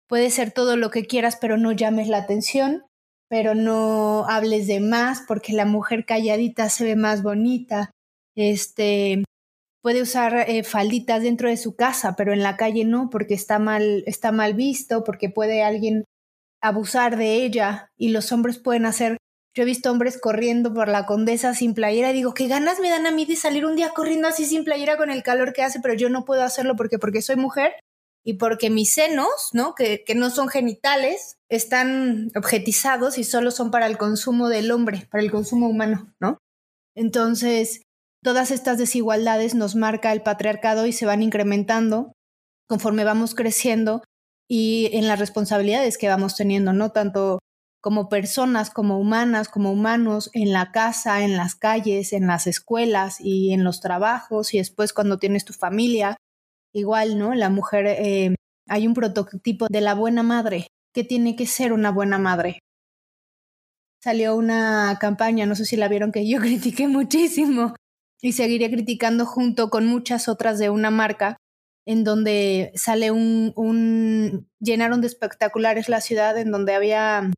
Puede 0.07 0.29
ser 0.29 0.51
todo 0.51 0.77
lo 0.77 0.89
que 0.89 1.05
quieras, 1.05 1.35
pero 1.35 1.57
no 1.57 1.73
llames 1.73 2.07
la 2.07 2.19
atención, 2.19 2.85
pero 3.27 3.55
no 3.55 4.25
hables 4.29 4.65
de 4.67 4.79
más, 4.79 5.23
porque 5.27 5.51
la 5.51 5.65
mujer 5.65 6.05
calladita 6.05 6.69
se 6.69 6.85
ve 6.85 6.95
más 6.95 7.23
bonita. 7.23 7.91
Este, 8.37 9.25
puede 9.83 10.01
usar 10.01 10.45
eh, 10.47 10.63
falditas 10.63 11.23
dentro 11.23 11.49
de 11.49 11.57
su 11.57 11.75
casa, 11.75 12.15
pero 12.15 12.31
en 12.31 12.41
la 12.41 12.55
calle 12.55 12.85
no, 12.85 13.09
porque 13.09 13.33
está 13.33 13.59
mal, 13.59 14.05
está 14.05 14.31
mal 14.31 14.53
visto, 14.53 15.03
porque 15.03 15.29
puede 15.29 15.61
alguien 15.61 16.05
abusar 16.61 17.17
de 17.17 17.43
ella 17.43 17.91
y 17.97 18.09
los 18.09 18.31
hombres 18.31 18.59
pueden 18.59 18.85
hacer. 18.85 19.17
Yo 19.55 19.63
he 19.63 19.65
visto 19.65 19.91
hombres 19.91 20.19
corriendo 20.19 20.73
por 20.73 20.87
la 20.87 21.05
condesa 21.05 21.53
sin 21.53 21.73
playera 21.73 22.11
y 22.11 22.13
digo, 22.13 22.33
qué 22.33 22.47
ganas 22.47 22.79
me 22.79 22.89
dan 22.89 23.07
a 23.07 23.11
mí 23.11 23.25
de 23.25 23.35
salir 23.35 23.65
un 23.65 23.75
día 23.75 23.89
corriendo 23.89 24.27
así 24.27 24.45
sin 24.45 24.63
playera 24.63 24.97
con 24.97 25.09
el 25.09 25.23
calor 25.23 25.53
que 25.53 25.63
hace, 25.63 25.79
pero 25.79 25.93
yo 25.95 26.09
no 26.09 26.25
puedo 26.25 26.43
hacerlo 26.43 26.75
porque, 26.75 26.99
porque 26.99 27.21
soy 27.21 27.35
mujer 27.35 27.73
y 28.23 28.35
porque 28.35 28.69
mis 28.69 28.93
senos, 28.93 29.49
¿no? 29.53 29.75
Que, 29.75 30.03
que 30.05 30.13
no 30.13 30.29
son 30.29 30.49
genitales, 30.49 31.37
están 31.49 32.31
objetizados 32.35 33.17
y 33.17 33.23
solo 33.23 33.51
son 33.51 33.71
para 33.71 33.87
el 33.87 33.97
consumo 33.97 34.49
del 34.49 34.71
hombre, 34.71 35.07
para 35.09 35.23
el 35.23 35.31
consumo 35.31 35.67
humano, 35.67 36.13
¿no? 36.19 36.37
Entonces, 36.95 37.81
Todas 38.21 38.51
estas 38.51 38.77
desigualdades 38.77 39.55
nos 39.55 39.75
marca 39.75 40.11
el 40.11 40.21
patriarcado 40.21 40.85
y 40.85 40.91
se 40.91 41.05
van 41.05 41.23
incrementando 41.23 42.13
conforme 42.67 43.05
vamos 43.05 43.33
creciendo 43.33 44.03
y 44.49 44.89
en 44.93 45.07
las 45.07 45.19
responsabilidades 45.19 45.97
que 45.97 46.07
vamos 46.07 46.35
teniendo, 46.35 46.73
¿no? 46.73 46.91
Tanto 46.91 47.39
como 47.81 48.09
personas, 48.09 48.71
como 48.71 48.99
humanas, 48.99 49.47
como 49.47 49.71
humanos, 49.71 50.31
en 50.33 50.51
la 50.51 50.71
casa, 50.71 51.23
en 51.23 51.37
las 51.37 51.55
calles, 51.55 52.11
en 52.11 52.27
las 52.27 52.47
escuelas 52.47 53.21
y 53.21 53.53
en 53.53 53.63
los 53.63 53.79
trabajos 53.79 54.53
y 54.53 54.57
después 54.57 54.91
cuando 54.91 55.19
tienes 55.19 55.45
tu 55.45 55.53
familia. 55.53 56.17
Igual, 56.73 57.17
¿no? 57.17 57.33
La 57.35 57.49
mujer, 57.49 57.85
eh, 57.87 58.35
hay 58.67 58.87
un 58.87 58.95
prototipo 58.95 59.67
de 59.69 59.81
la 59.81 59.93
buena 59.93 60.23
madre. 60.23 60.67
¿Qué 60.93 61.03
tiene 61.03 61.35
que 61.35 61.45
ser 61.45 61.71
una 61.71 61.91
buena 61.91 62.17
madre? 62.17 62.59
Salió 64.03 64.35
una 64.35 64.97
campaña, 64.99 65.45
no 65.45 65.55
sé 65.55 65.65
si 65.65 65.77
la 65.77 65.87
vieron, 65.87 66.11
que 66.11 66.27
yo 66.27 66.39
critiqué 66.41 66.87
muchísimo, 66.87 67.75
y 68.21 68.33
seguiré 68.33 68.69
criticando 68.71 69.25
junto 69.25 69.69
con 69.69 69.85
muchas 69.85 70.27
otras 70.27 70.57
de 70.57 70.69
una 70.69 70.89
marca 70.89 71.37
en 71.89 72.03
donde 72.03 72.71
sale 72.75 73.09
un, 73.09 74.47
llenaron 74.59 75.01
de 75.01 75.07
espectaculares 75.07 75.89
la 75.89 76.01
ciudad 76.01 76.37
en 76.37 76.51
donde 76.51 76.75
había 76.75 77.31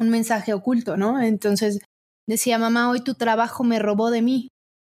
un 0.00 0.10
mensaje 0.10 0.52
oculto, 0.52 0.96
¿no? 0.96 1.22
Entonces 1.22 1.78
decía, 2.26 2.58
mamá, 2.58 2.90
hoy 2.90 3.04
tu 3.04 3.14
trabajo 3.14 3.62
me 3.62 3.78
robó 3.78 4.10
de 4.10 4.20
mí. 4.20 4.48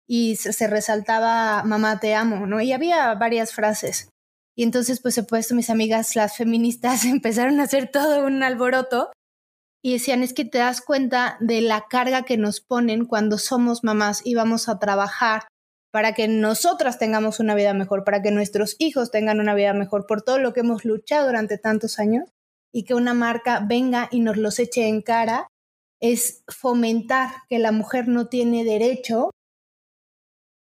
Y 0.08 0.36
se, 0.36 0.68
resaltaba, 0.68 1.64
mamá, 1.64 1.98
te 1.98 2.14
amo, 2.14 2.46
¿no? 2.46 2.60
Y 2.60 2.72
había 2.72 3.12
varias 3.16 3.52
frases. 3.52 4.08
Y 4.56 4.62
entonces, 4.62 5.00
pues, 5.00 5.18
he 5.18 5.24
puesto 5.24 5.56
mis 5.56 5.70
amigas, 5.70 6.14
las 6.14 6.36
feministas, 6.36 7.04
empezaron 7.04 7.58
a 7.58 7.64
hacer 7.64 7.90
todo 7.90 8.24
un 8.24 8.44
alboroto 8.44 9.10
y 9.84 9.94
decían 9.94 10.22
es 10.22 10.32
que 10.32 10.44
te 10.44 10.58
das 10.58 10.80
cuenta 10.80 11.38
de 11.40 11.60
la 11.60 11.86
carga 11.88 12.22
que 12.22 12.36
nos 12.36 12.60
ponen 12.60 13.06
cuando 13.06 13.36
somos 13.36 13.82
mamás 13.82 14.22
y 14.24 14.36
vamos 14.36 14.68
a 14.68 14.78
trabajar 14.78 15.48
para 15.92 16.14
que 16.14 16.26
nosotras 16.26 16.98
tengamos 16.98 17.38
una 17.38 17.54
vida 17.54 17.74
mejor, 17.74 18.02
para 18.04 18.22
que 18.22 18.30
nuestros 18.30 18.74
hijos 18.78 19.10
tengan 19.10 19.38
una 19.38 19.54
vida 19.54 19.74
mejor 19.74 20.06
por 20.06 20.22
todo 20.22 20.38
lo 20.38 20.52
que 20.52 20.60
hemos 20.60 20.84
luchado 20.84 21.26
durante 21.26 21.58
tantos 21.58 21.98
años 21.98 22.28
y 22.72 22.84
que 22.84 22.94
una 22.94 23.14
marca 23.14 23.64
venga 23.64 24.08
y 24.10 24.20
nos 24.20 24.36
los 24.36 24.58
eche 24.58 24.88
en 24.88 25.02
cara 25.02 25.46
es 26.00 26.42
fomentar 26.48 27.28
que 27.48 27.58
la 27.58 27.70
mujer 27.70 28.08
no 28.08 28.26
tiene 28.26 28.64
derecho 28.64 29.30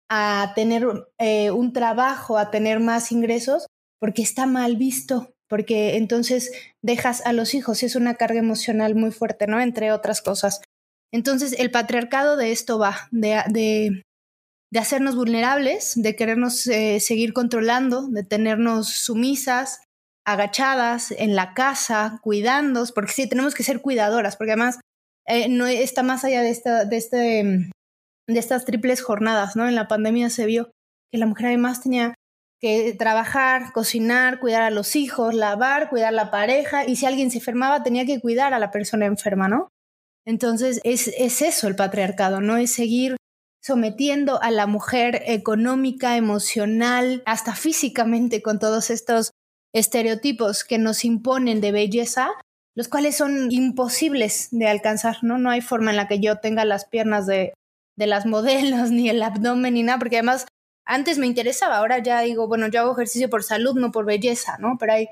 a 0.10 0.52
tener 0.56 0.86
eh, 1.20 1.52
un 1.52 1.72
trabajo, 1.72 2.38
a 2.38 2.52
tener 2.52 2.82
más 2.82 3.14
ingresos, 3.14 3.68
porque 4.00 4.24
está 4.24 4.46
mal 4.46 4.76
visto 4.76 5.32
porque 5.52 5.98
entonces 5.98 6.54
dejas 6.82 7.26
a 7.26 7.34
los 7.34 7.54
hijos 7.56 7.84
y 7.84 7.86
es 7.86 7.98
una 7.98 8.16
carga 8.16 8.40
emocional 8.40 8.96
muy 8.96 9.12
fuerte, 9.12 9.48
¿no? 9.48 9.60
Entre 9.60 9.92
otras 9.92 10.22
cosas. 10.22 10.62
Entonces, 11.12 11.52
el 11.60 11.72
patriarcado 11.72 12.38
de 12.38 12.54
esto 12.54 12.80
va, 12.80 13.10
de, 13.12 13.44
de, 13.50 14.04
de 14.72 14.80
hacernos 14.80 15.16
vulnerables, 15.16 15.94
de 15.96 16.16
querernos 16.16 16.66
eh, 16.68 17.00
seguir 17.00 17.34
controlando, 17.34 18.08
de 18.08 18.24
tenernos 18.24 18.88
sumisas, 18.90 19.82
agachadas 20.26 21.12
en 21.12 21.36
la 21.36 21.54
casa, 21.54 22.20
cuidándonos, 22.24 22.92
porque 22.92 23.12
sí, 23.12 23.28
tenemos 23.28 23.54
que 23.54 23.64
ser 23.64 23.82
cuidadoras, 23.82 24.38
porque 24.38 24.54
además 24.54 24.80
eh, 25.28 25.50
no 25.50 25.68
está 25.68 26.04
más 26.04 26.24
allá 26.24 26.42
de, 26.42 26.52
esta, 26.52 26.86
de, 26.86 26.98
este, 26.98 27.18
de 28.28 28.40
estas 28.40 28.66
triples 28.66 29.02
jornadas, 29.02 29.56
¿no? 29.56 29.68
En 29.68 29.76
la 29.76 29.88
pandemia 29.88 30.30
se 30.30 30.46
vio 30.46 30.72
que 31.12 31.18
la 31.18 31.26
mujer 31.26 31.48
además 31.48 31.82
tenía 31.82 32.14
que 32.62 32.94
trabajar, 32.94 33.74
cocinar, 33.74 34.40
cuidar 34.40 34.62
a 34.62 34.70
los 34.70 34.96
hijos, 34.96 35.34
lavar, 35.34 35.90
cuidar 35.90 36.10
a 36.10 36.12
la 36.12 36.32
pareja 36.32 36.86
y 36.86 36.96
si 36.96 37.06
alguien 37.08 37.32
se 37.32 37.40
enfermaba 37.40 37.84
tenía 37.84 38.06
que 38.06 38.22
cuidar 38.22 38.54
a 38.54 38.60
la 38.60 38.72
persona 38.72 39.08
enferma, 39.08 39.50
¿no? 39.50 39.70
Entonces 40.26 40.80
es, 40.84 41.08
es 41.18 41.42
eso 41.42 41.68
el 41.68 41.76
patriarcado, 41.76 42.40
¿no? 42.40 42.58
Es 42.58 42.72
seguir 42.72 43.18
sometiendo 43.62 44.42
a 44.42 44.52
la 44.52 44.68
mujer 44.68 45.22
económica, 45.28 46.18
emocional, 46.18 47.22
hasta 47.26 47.56
físicamente 47.56 48.42
con 48.42 48.60
todos 48.60 48.90
estos 48.90 49.32
estereotipos 49.74 50.64
que 50.64 50.78
nos 50.78 51.06
imponen 51.06 51.62
de 51.62 51.72
belleza, 51.72 52.32
los 52.76 52.88
cuales 52.88 53.16
son 53.16 53.52
imposibles 53.52 54.50
de 54.52 54.68
alcanzar, 54.68 55.18
¿no? 55.22 55.38
No 55.38 55.50
hay 55.50 55.62
forma 55.62 55.92
en 55.92 55.98
la 55.98 56.08
que 56.08 56.20
yo 56.20 56.40
tenga 56.40 56.66
las 56.66 56.86
piernas 56.86 57.28
de, 57.28 57.54
de 57.98 58.08
las 58.08 58.26
modelos, 58.26 58.92
ni 58.92 59.10
el 59.10 59.22
abdomen, 59.22 59.76
ni 59.76 59.84
nada, 59.84 60.00
porque 60.00 60.18
además 60.18 60.46
antes 60.86 61.20
me 61.20 61.28
interesaba, 61.28 61.78
ahora 61.78 62.00
ya 62.00 62.22
digo, 62.22 62.48
bueno, 62.48 62.68
yo 62.68 62.82
hago 62.82 62.94
ejercicio 62.94 63.30
por 63.30 63.44
salud, 63.44 63.76
no 63.76 63.92
por 63.92 64.06
belleza, 64.06 64.58
¿no? 64.58 64.78
Pero 64.80 64.94
hay 64.94 65.08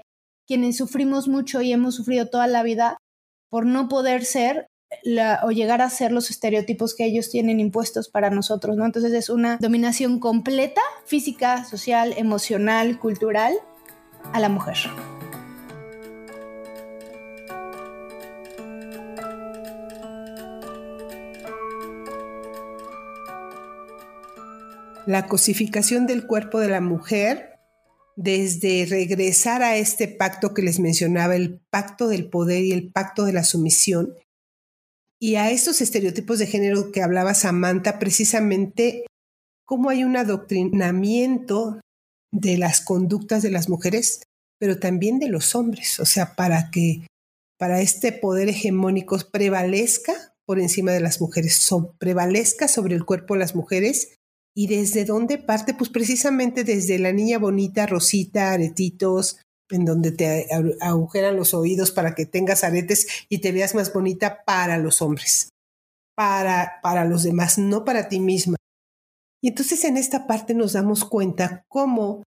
quienes 0.47 0.77
sufrimos 0.77 1.27
mucho 1.27 1.61
y 1.61 1.71
hemos 1.71 1.95
sufrido 1.95 2.27
toda 2.27 2.47
la 2.47 2.63
vida 2.63 2.97
por 3.49 3.65
no 3.65 3.87
poder 3.87 4.25
ser 4.25 4.67
o 5.43 5.51
llegar 5.51 5.81
a 5.81 5.89
ser 5.89 6.11
los 6.11 6.29
estereotipos 6.29 6.95
que 6.95 7.05
ellos 7.05 7.29
tienen 7.29 7.59
impuestos 7.59 8.09
para 8.09 8.29
nosotros, 8.29 8.75
¿no? 8.75 8.85
Entonces 8.85 9.13
es 9.13 9.29
una 9.29 9.57
dominación 9.57 10.19
completa, 10.19 10.81
física, 11.05 11.63
social, 11.65 12.13
emocional, 12.17 12.99
cultural, 12.99 13.53
a 14.33 14.39
la 14.39 14.49
mujer. 14.49 14.77
la 25.09 25.25
cosificación 25.25 26.05
del 26.05 26.27
cuerpo 26.27 26.59
de 26.59 26.69
la 26.69 26.81
mujer, 26.81 27.53
desde 28.15 28.85
regresar 28.87 29.63
a 29.63 29.75
este 29.75 30.07
pacto 30.07 30.53
que 30.53 30.61
les 30.61 30.79
mencionaba, 30.79 31.35
el 31.35 31.61
pacto 31.71 32.09
del 32.09 32.29
poder 32.29 32.63
y 32.63 32.73
el 32.73 32.91
pacto 32.91 33.25
de 33.25 33.33
la 33.33 33.43
sumisión, 33.43 34.13
y 35.21 35.35
a 35.35 35.51
estos 35.51 35.81
estereotipos 35.81 36.39
de 36.39 36.47
género 36.47 36.91
que 36.91 37.01
hablaba 37.01 37.33
Samantha, 37.33 37.99
precisamente 37.99 39.05
cómo 39.65 39.89
hay 39.89 40.03
un 40.03 40.17
adoctrinamiento 40.17 41.81
de 42.31 42.57
las 42.57 42.81
conductas 42.81 43.43
de 43.43 43.51
las 43.51 43.69
mujeres, 43.69 44.23
pero 44.59 44.79
también 44.79 45.19
de 45.19 45.29
los 45.29 45.55
hombres, 45.55 45.99
o 45.99 46.05
sea, 46.05 46.35
para 46.35 46.71
que 46.71 47.07
para 47.57 47.81
este 47.81 48.11
poder 48.11 48.49
hegemónico 48.49 49.17
prevalezca 49.31 50.13
por 50.45 50.59
encima 50.59 50.91
de 50.91 51.01
las 51.01 51.19
mujeres, 51.21 51.69
prevalezca 51.99 52.67
sobre 52.67 52.95
el 52.95 53.05
cuerpo 53.05 53.33
de 53.33 53.41
las 53.41 53.55
mujeres 53.55 54.19
¿Y 54.59 54.67
desde 54.67 55.05
dónde 55.05 55.37
parte? 55.37 55.73
Pues 55.73 55.89
precisamente 55.89 56.65
desde 56.65 56.99
la 56.99 57.13
niña 57.13 57.37
bonita, 57.37 57.85
rosita, 57.85 58.51
aretitos, 58.51 59.37
en 59.69 59.85
donde 59.85 60.11
te 60.11 60.47
agujeran 60.81 61.35
los 61.35 61.53
oídos 61.53 61.91
para 61.91 62.15
que 62.15 62.25
tengas 62.25 62.63
aretes 62.63 63.07
y 63.29 63.39
te 63.39 63.51
veas 63.51 63.75
más 63.75 63.93
bonita 63.93 64.43
para 64.45 64.77
los 64.77 65.01
hombres, 65.01 65.49
para, 66.15 66.79
para 66.81 67.05
los 67.05 67.23
demás, 67.23 67.57
no 67.57 67.85
para 67.85 68.09
ti 68.09 68.19
misma. 68.19 68.55
Y 69.41 69.49
entonces 69.49 69.83
en 69.85 69.97
esta 69.97 70.27
parte 70.27 70.53
nos 70.53 70.73
damos 70.73 71.05
cuenta 71.05 71.63
cómo 71.67 72.23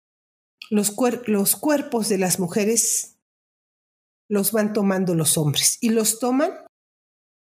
los, 0.69 0.95
los 1.25 1.55
cuerpos 1.55 2.09
de 2.09 2.17
las 2.17 2.39
mujeres 2.39 3.15
los 4.29 4.51
van 4.51 4.73
tomando 4.73 5.15
los 5.15 5.37
hombres 5.37 5.77
y 5.81 5.89
los 5.89 6.19
toman 6.19 6.51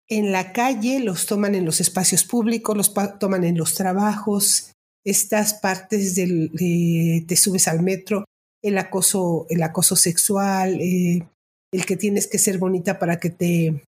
en 0.07 0.31
la 0.31 0.53
calle, 0.53 0.99
los 0.99 1.27
toman 1.27 1.53
en 1.53 1.65
los 1.65 1.79
espacios 1.81 2.23
públicos, 2.23 2.75
los 2.75 2.93
toman 3.19 3.43
en 3.43 3.57
los 3.57 3.75
trabajos, 3.75 4.71
estas 5.05 5.53
partes 5.53 6.15
del, 6.15 6.49
de, 6.51 7.23
te 7.27 7.35
subes 7.35 7.67
al 7.67 7.83
metro, 7.83 8.25
el 8.61 8.77
acoso, 8.77 9.45
el 9.49 9.63
acoso 9.63 9.95
sexual, 9.95 10.79
eh, 10.81 11.27
el 11.71 11.85
que 11.85 11.97
tienes 11.97 12.27
que 12.27 12.39
ser 12.39 12.57
bonita 12.57 12.99
para 12.99 13.19
que 13.19 13.29
te, 13.29 13.83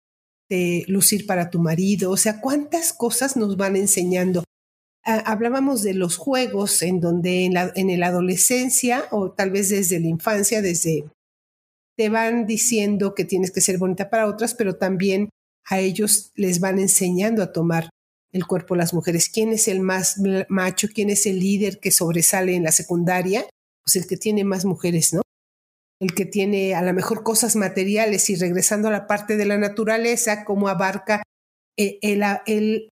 te, 0.48 0.84
lucir 0.88 1.26
para 1.26 1.50
tu 1.50 1.60
marido, 1.60 2.12
o 2.12 2.18
sea, 2.18 2.42
cuántas 2.42 2.94
cosas 2.94 3.38
nos 3.38 3.58
van 3.58 3.76
enseñando. 3.76 4.44
Ah, 5.06 5.24
hablábamos 5.26 5.82
de 5.82 5.94
los 5.94 6.18
juegos 6.18 6.82
en 6.82 7.00
donde 7.00 7.46
en 7.46 7.54
la, 7.54 7.72
en 7.76 8.04
adolescencia 8.04 9.06
o 9.12 9.32
tal 9.32 9.52
vez 9.52 9.70
desde 9.70 10.00
la 10.00 10.08
infancia, 10.08 10.62
desde, 10.62 11.06
te 11.98 12.10
van 12.10 12.46
diciendo 12.46 13.16
que 13.16 13.26
tienes 13.26 13.52
que 13.52 13.62
ser 13.62 13.78
bonita 13.78 14.10
para 14.10 14.28
otras, 14.28 14.54
pero 14.54 14.76
también 14.76 15.30
a 15.70 15.80
ellos 15.80 16.32
les 16.36 16.60
van 16.60 16.80
enseñando 16.80 17.44
a 17.44 17.54
tomar 17.54 17.90
el 18.32 18.46
cuerpo 18.46 18.76
las 18.76 18.94
mujeres. 18.94 19.30
¿Quién 19.30 19.52
es 19.52 19.68
el 19.68 19.80
más 19.80 20.22
macho? 20.50 20.88
¿Quién 20.94 21.10
es 21.10 21.26
el 21.26 21.40
líder 21.40 21.80
que 21.80 21.92
sobresale 21.92 22.56
en 22.56 22.64
la 22.64 22.72
secundaria? 22.72 23.46
Pues 23.90 24.04
el 24.04 24.08
que 24.08 24.18
tiene 24.18 24.44
más 24.44 24.66
mujeres, 24.66 25.14
¿no? 25.14 25.24
El 26.00 26.14
que 26.14 26.28
tiene 26.28 26.76
a 26.76 26.84
lo 26.84 26.94
mejor 26.94 27.24
cosas 27.24 27.56
materiales 27.56 28.30
y 28.30 28.36
regresando 28.36 28.88
a 28.88 28.92
la 28.92 29.08
parte 29.08 29.36
de 29.36 29.46
la 29.46 29.58
naturaleza, 29.58 30.46
cómo 30.46 30.68
abarca 30.68 31.24
eh, 31.76 31.98
el, 32.04 32.92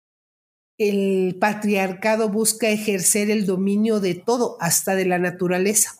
el, 0.77 1.37
patriarcado 1.39 2.29
busca 2.29 2.69
ejercer 2.69 3.31
el 3.31 3.47
dominio 3.47 3.99
de 4.01 4.13
todo, 4.13 4.55
hasta 4.59 4.93
de 4.93 5.05
la 5.05 5.17
naturaleza, 5.17 5.95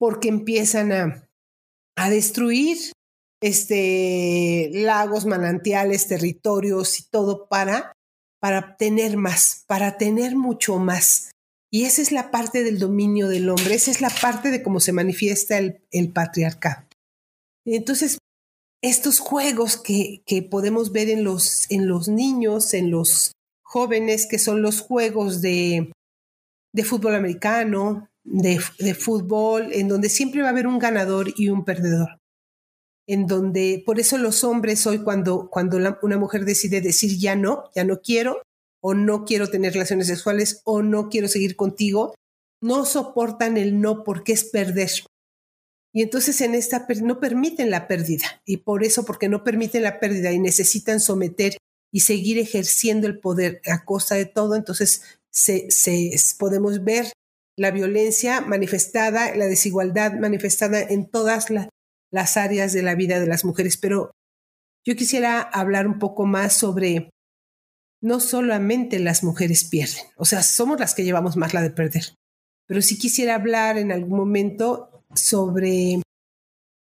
porque 0.00 0.26
empiezan 0.26 0.90
a, 0.90 1.28
a 1.96 2.10
destruir 2.10 2.76
este, 3.40 4.70
lagos, 4.72 5.26
manantiales, 5.26 6.08
territorios 6.08 6.98
y 6.98 7.04
todo 7.08 7.46
para 7.46 7.92
para 8.40 8.76
tener 8.76 9.16
más, 9.16 9.64
para 9.68 9.96
tener 9.96 10.36
mucho 10.36 10.78
más. 10.78 11.30
Y 11.70 11.84
esa 11.84 12.00
es 12.02 12.12
la 12.12 12.30
parte 12.30 12.64
del 12.64 12.78
dominio 12.78 13.28
del 13.28 13.48
hombre, 13.48 13.74
esa 13.74 13.90
es 13.90 14.00
la 14.00 14.10
parte 14.10 14.50
de 14.50 14.62
cómo 14.62 14.80
se 14.80 14.92
manifiesta 14.92 15.58
el, 15.58 15.82
el 15.90 16.12
patriarcado. 16.12 16.86
Entonces, 17.66 18.18
estos 18.82 19.18
juegos 19.18 19.76
que, 19.76 20.22
que 20.24 20.42
podemos 20.42 20.92
ver 20.92 21.10
en 21.10 21.24
los, 21.24 21.70
en 21.70 21.86
los 21.88 22.08
niños, 22.08 22.72
en 22.74 22.90
los 22.90 23.32
jóvenes, 23.62 24.26
que 24.26 24.38
son 24.38 24.62
los 24.62 24.80
juegos 24.80 25.42
de, 25.42 25.92
de 26.72 26.84
fútbol 26.84 27.14
americano, 27.14 28.08
de, 28.24 28.58
fútbol, 28.94 29.72
en 29.72 29.88
donde 29.88 30.08
siempre 30.08 30.42
va 30.42 30.48
a 30.48 30.50
haber 30.50 30.66
un 30.66 30.78
ganador 30.78 31.32
y 31.36 31.48
un 31.48 31.64
perdedor. 31.64 32.18
En 33.06 33.26
donde, 33.26 33.82
por 33.86 33.98
eso 33.98 34.18
los 34.18 34.44
hombres 34.44 34.86
hoy 34.86 35.02
cuando, 35.02 35.48
cuando 35.50 35.78
una 36.02 36.18
mujer 36.18 36.44
decide 36.44 36.80
decir 36.80 37.18
ya 37.18 37.36
no, 37.36 37.70
ya 37.74 37.84
no 37.84 38.00
quiero, 38.00 38.42
o 38.80 38.94
no 38.94 39.24
quiero 39.24 39.48
tener 39.48 39.72
relaciones 39.72 40.06
sexuales, 40.06 40.62
o 40.64 40.82
no 40.82 41.08
quiero 41.08 41.28
seguir 41.28 41.56
contigo, 41.56 42.14
no 42.60 42.84
soportan 42.84 43.56
el 43.56 43.80
no 43.80 44.04
porque 44.04 44.32
es 44.32 44.44
perder. 44.44 44.90
Y 45.92 46.02
entonces 46.02 46.40
en 46.40 46.54
esta 46.54 46.86
no 47.02 47.18
permiten 47.18 47.70
la 47.70 47.88
pérdida. 47.88 48.42
Y 48.44 48.58
por 48.58 48.84
eso, 48.84 49.04
porque 49.04 49.28
no 49.28 49.42
permiten 49.44 49.82
la 49.82 50.00
pérdida 50.00 50.32
y 50.32 50.38
necesitan 50.38 51.00
someter 51.00 51.56
y 51.92 52.00
seguir 52.00 52.38
ejerciendo 52.38 53.06
el 53.06 53.18
poder 53.18 53.62
a 53.66 53.84
costa 53.84 54.14
de 54.14 54.26
todo, 54.26 54.54
entonces 54.54 55.02
se, 55.30 55.68
podemos 56.38 56.84
ver 56.84 57.12
la 57.56 57.70
violencia 57.70 58.40
manifestada, 58.40 59.34
la 59.34 59.46
desigualdad 59.46 60.12
manifestada 60.12 60.80
en 60.80 61.06
todas 61.10 61.46
las 62.12 62.36
áreas 62.36 62.72
de 62.72 62.82
la 62.82 62.94
vida 62.94 63.18
de 63.18 63.26
las 63.26 63.44
mujeres. 63.44 63.76
Pero 63.76 64.12
yo 64.86 64.94
quisiera 64.94 65.40
hablar 65.40 65.86
un 65.86 65.98
poco 65.98 66.26
más 66.26 66.52
sobre 66.52 67.10
no 68.00 68.20
solamente 68.20 68.98
las 68.98 69.24
mujeres 69.24 69.64
pierden, 69.64 70.04
o 70.16 70.24
sea, 70.24 70.42
somos 70.42 70.78
las 70.78 70.94
que 70.94 71.04
llevamos 71.04 71.36
más 71.36 71.54
la 71.54 71.62
de 71.62 71.70
perder, 71.70 72.14
pero 72.66 72.82
sí 72.82 72.98
quisiera 72.98 73.34
hablar 73.34 73.78
en 73.78 73.92
algún 73.92 74.16
momento 74.16 75.04
sobre 75.14 76.00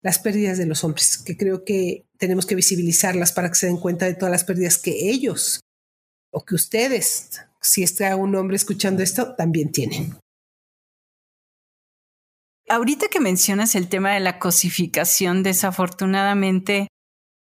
las 0.02 0.20
pérdidas 0.20 0.58
de 0.58 0.66
los 0.66 0.84
hombres, 0.84 1.18
que 1.18 1.38
creo 1.38 1.66
que 1.66 2.06
tenemos 2.18 2.46
que 2.46 2.56
visibilizarlas 2.56 3.32
para 3.32 3.50
que 3.50 3.56
se 3.56 3.68
den 3.68 3.78
cuenta 3.78 4.06
de 4.06 4.14
todas 4.14 4.32
las 4.32 4.44
pérdidas 4.44 4.78
que 4.78 5.10
ellos 5.10 5.60
o 6.32 6.46
que 6.46 6.56
ustedes, 6.56 7.42
si 7.62 7.84
está 7.84 8.16
un 8.16 8.36
hombre 8.36 8.56
escuchando 8.56 9.04
esto, 9.04 9.36
también 9.36 9.72
tienen. 9.72 10.16
Ahorita 12.70 13.08
que 13.08 13.20
mencionas 13.20 13.74
el 13.76 13.90
tema 13.90 14.14
de 14.14 14.20
la 14.20 14.38
cosificación, 14.38 15.42
desafortunadamente 15.42 16.88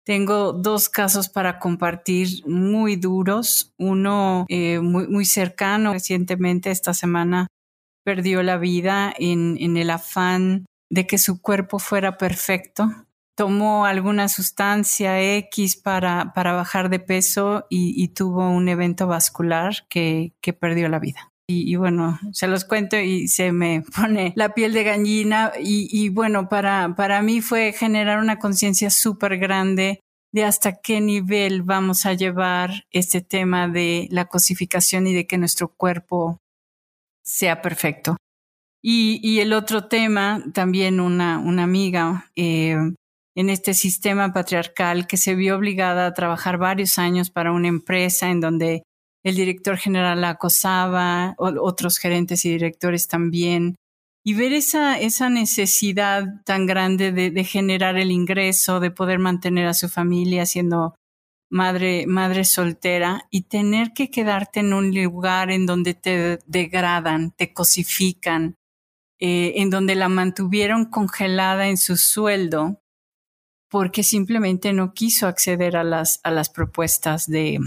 tengo 0.06 0.52
dos 0.52 0.88
casos 0.88 1.28
para 1.28 1.58
compartir 1.58 2.46
muy 2.46 2.94
duros. 2.94 3.74
Uno 3.76 4.46
eh, 4.48 4.78
muy, 4.78 5.08
muy 5.08 5.24
cercano, 5.24 5.92
recientemente 5.92 6.70
esta 6.70 6.94
semana 6.94 7.48
perdió 8.04 8.44
la 8.44 8.56
vida 8.56 9.12
en, 9.18 9.76
el 9.76 9.90
afán 9.90 10.64
de 10.88 11.08
que 11.08 11.18
su 11.18 11.42
cuerpo 11.42 11.80
fuera 11.80 12.18
perfecto. 12.18 12.88
Tomó 13.36 13.84
alguna 13.84 14.28
sustancia 14.28 15.20
X 15.38 15.76
para, 15.76 16.32
para 16.32 16.52
bajar 16.52 16.88
de 16.88 17.00
peso 17.00 17.66
y, 17.68 18.08
tuvo 18.14 18.48
un 18.48 18.68
evento 18.68 19.08
vascular 19.08 19.74
que, 19.90 20.32
que 20.40 20.52
perdió 20.52 20.88
la 20.88 21.00
vida. 21.00 21.32
Y, 21.48 21.76
bueno, 21.76 22.18
se 22.32 22.48
los 22.48 22.64
cuento 22.64 22.98
y 22.98 23.28
se 23.28 23.52
me 23.52 23.82
pone 23.96 24.32
la 24.36 24.54
piel 24.54 24.72
de 24.72 24.84
gallina. 24.84 25.52
Y, 25.58 25.88
y 25.92 26.08
bueno, 26.08 26.48
para, 26.48 26.94
para 26.96 27.22
mí 27.22 27.40
fue 27.40 27.72
generar 27.72 28.18
una 28.18 28.38
conciencia 28.38 28.90
súper 28.90 29.38
grande 29.38 30.00
de 30.32 30.44
hasta 30.44 30.80
qué 30.80 31.00
nivel 31.00 31.62
vamos 31.62 32.04
a 32.04 32.14
llevar 32.14 32.84
este 32.90 33.20
tema 33.20 33.68
de 33.68 34.08
la 34.10 34.26
cosificación 34.26 35.06
y 35.06 35.14
de 35.14 35.26
que 35.26 35.38
nuestro 35.38 35.68
cuerpo 35.68 36.40
sea 37.24 37.62
perfecto. 37.62 38.16
Y, 38.88 39.40
el 39.40 39.52
otro 39.52 39.88
tema, 39.88 40.44
también 40.54 41.00
una, 41.00 41.38
una 41.38 41.64
amiga 41.64 42.30
eh, 42.36 42.76
en 43.34 43.50
este 43.50 43.74
sistema 43.74 44.32
patriarcal 44.32 45.08
que 45.08 45.16
se 45.16 45.34
vio 45.34 45.56
obligada 45.56 46.06
a 46.06 46.14
trabajar 46.14 46.56
varios 46.56 46.96
años 46.98 47.30
para 47.30 47.50
una 47.50 47.66
empresa 47.66 48.30
en 48.30 48.40
donde 48.40 48.82
el 49.26 49.34
director 49.34 49.76
general 49.76 50.20
la 50.20 50.30
acosaba, 50.30 51.34
otros 51.38 51.98
gerentes 51.98 52.44
y 52.44 52.50
directores 52.50 53.08
también. 53.08 53.74
Y 54.24 54.34
ver 54.34 54.52
esa, 54.52 55.00
esa 55.00 55.28
necesidad 55.28 56.44
tan 56.44 56.66
grande 56.66 57.10
de, 57.10 57.44
generar 57.44 57.96
el 57.96 58.12
ingreso, 58.12 58.78
de 58.78 58.92
poder 58.92 59.18
mantener 59.18 59.66
a 59.66 59.74
su 59.74 59.88
familia 59.88 60.46
siendo 60.46 60.94
madre, 61.50 62.06
madre 62.06 62.44
soltera 62.44 63.26
y 63.28 63.42
tener 63.42 63.92
que 63.94 64.12
quedarte 64.12 64.60
en 64.60 64.72
un 64.72 64.94
lugar 64.94 65.50
en 65.50 65.66
donde 65.66 65.94
te 65.94 66.38
degradan, 66.46 67.32
te 67.32 67.52
cosifican, 67.52 68.54
eh, 69.18 69.54
en 69.56 69.70
donde 69.70 69.96
la 69.96 70.08
mantuvieron 70.08 70.84
congelada 70.84 71.66
en 71.66 71.78
su 71.78 71.96
sueldo 71.96 72.78
porque 73.68 74.04
simplemente 74.04 74.72
no 74.72 74.94
quiso 74.94 75.26
acceder 75.26 75.76
a 75.76 75.82
las, 75.82 76.20
a 76.22 76.30
las 76.30 76.48
propuestas 76.48 77.26
de, 77.26 77.58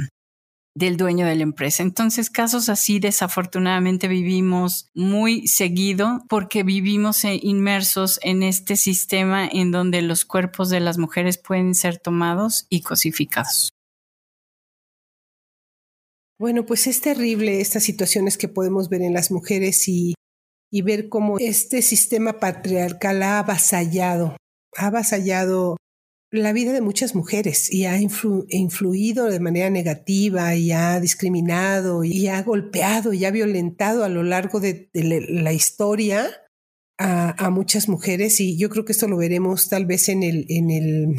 del 0.79 0.97
dueño 0.97 1.27
de 1.27 1.35
la 1.35 1.43
empresa. 1.43 1.83
Entonces, 1.83 2.29
casos 2.29 2.69
así 2.69 2.99
desafortunadamente 2.99 4.07
vivimos 4.07 4.89
muy 4.95 5.47
seguido 5.47 6.23
porque 6.27 6.63
vivimos 6.63 7.23
e 7.25 7.39
inmersos 7.41 8.19
en 8.23 8.41
este 8.41 8.75
sistema 8.75 9.47
en 9.47 9.71
donde 9.71 10.01
los 10.01 10.25
cuerpos 10.25 10.69
de 10.69 10.79
las 10.79 10.97
mujeres 10.97 11.37
pueden 11.37 11.75
ser 11.75 11.99
tomados 11.99 12.65
y 12.69 12.81
cosificados. 12.81 13.69
Bueno, 16.39 16.65
pues 16.65 16.87
es 16.87 17.01
terrible 17.01 17.59
estas 17.59 17.83
situaciones 17.83 18.37
que 18.37 18.47
podemos 18.47 18.89
ver 18.89 19.01
en 19.01 19.13
las 19.13 19.29
mujeres 19.29 19.87
y 19.89 20.13
y 20.71 20.81
ver 20.81 21.09
cómo 21.09 21.37
este 21.39 21.81
sistema 21.81 22.39
patriarcal 22.39 23.23
ha 23.23 23.39
avasallado, 23.39 24.37
ha 24.77 24.87
avasallado 24.87 25.77
la 26.31 26.53
vida 26.53 26.73
de 26.73 26.81
muchas 26.81 27.15
mujeres 27.15 27.71
y 27.73 27.85
ha 27.85 27.99
influido 27.99 29.25
de 29.25 29.39
manera 29.39 29.69
negativa 29.69 30.55
y 30.55 30.71
ha 30.71 30.99
discriminado 30.99 32.03
y 32.03 32.27
ha 32.27 32.43
golpeado 32.43 33.13
y 33.13 33.25
ha 33.25 33.31
violentado 33.31 34.03
a 34.03 34.09
lo 34.09 34.23
largo 34.23 34.59
de, 34.59 34.89
la 34.93 35.53
historia 35.53 36.29
a, 36.99 37.49
muchas 37.49 37.89
mujeres 37.89 38.39
y 38.41 38.57
yo 38.57 38.69
creo 38.69 38.85
que 38.85 38.91
esto 38.91 39.07
lo 39.07 39.17
veremos 39.17 39.69
tal 39.69 39.85
vez 39.85 40.09
en 40.09 40.21
el 40.21 40.45
en 40.49 40.69
el 40.69 41.17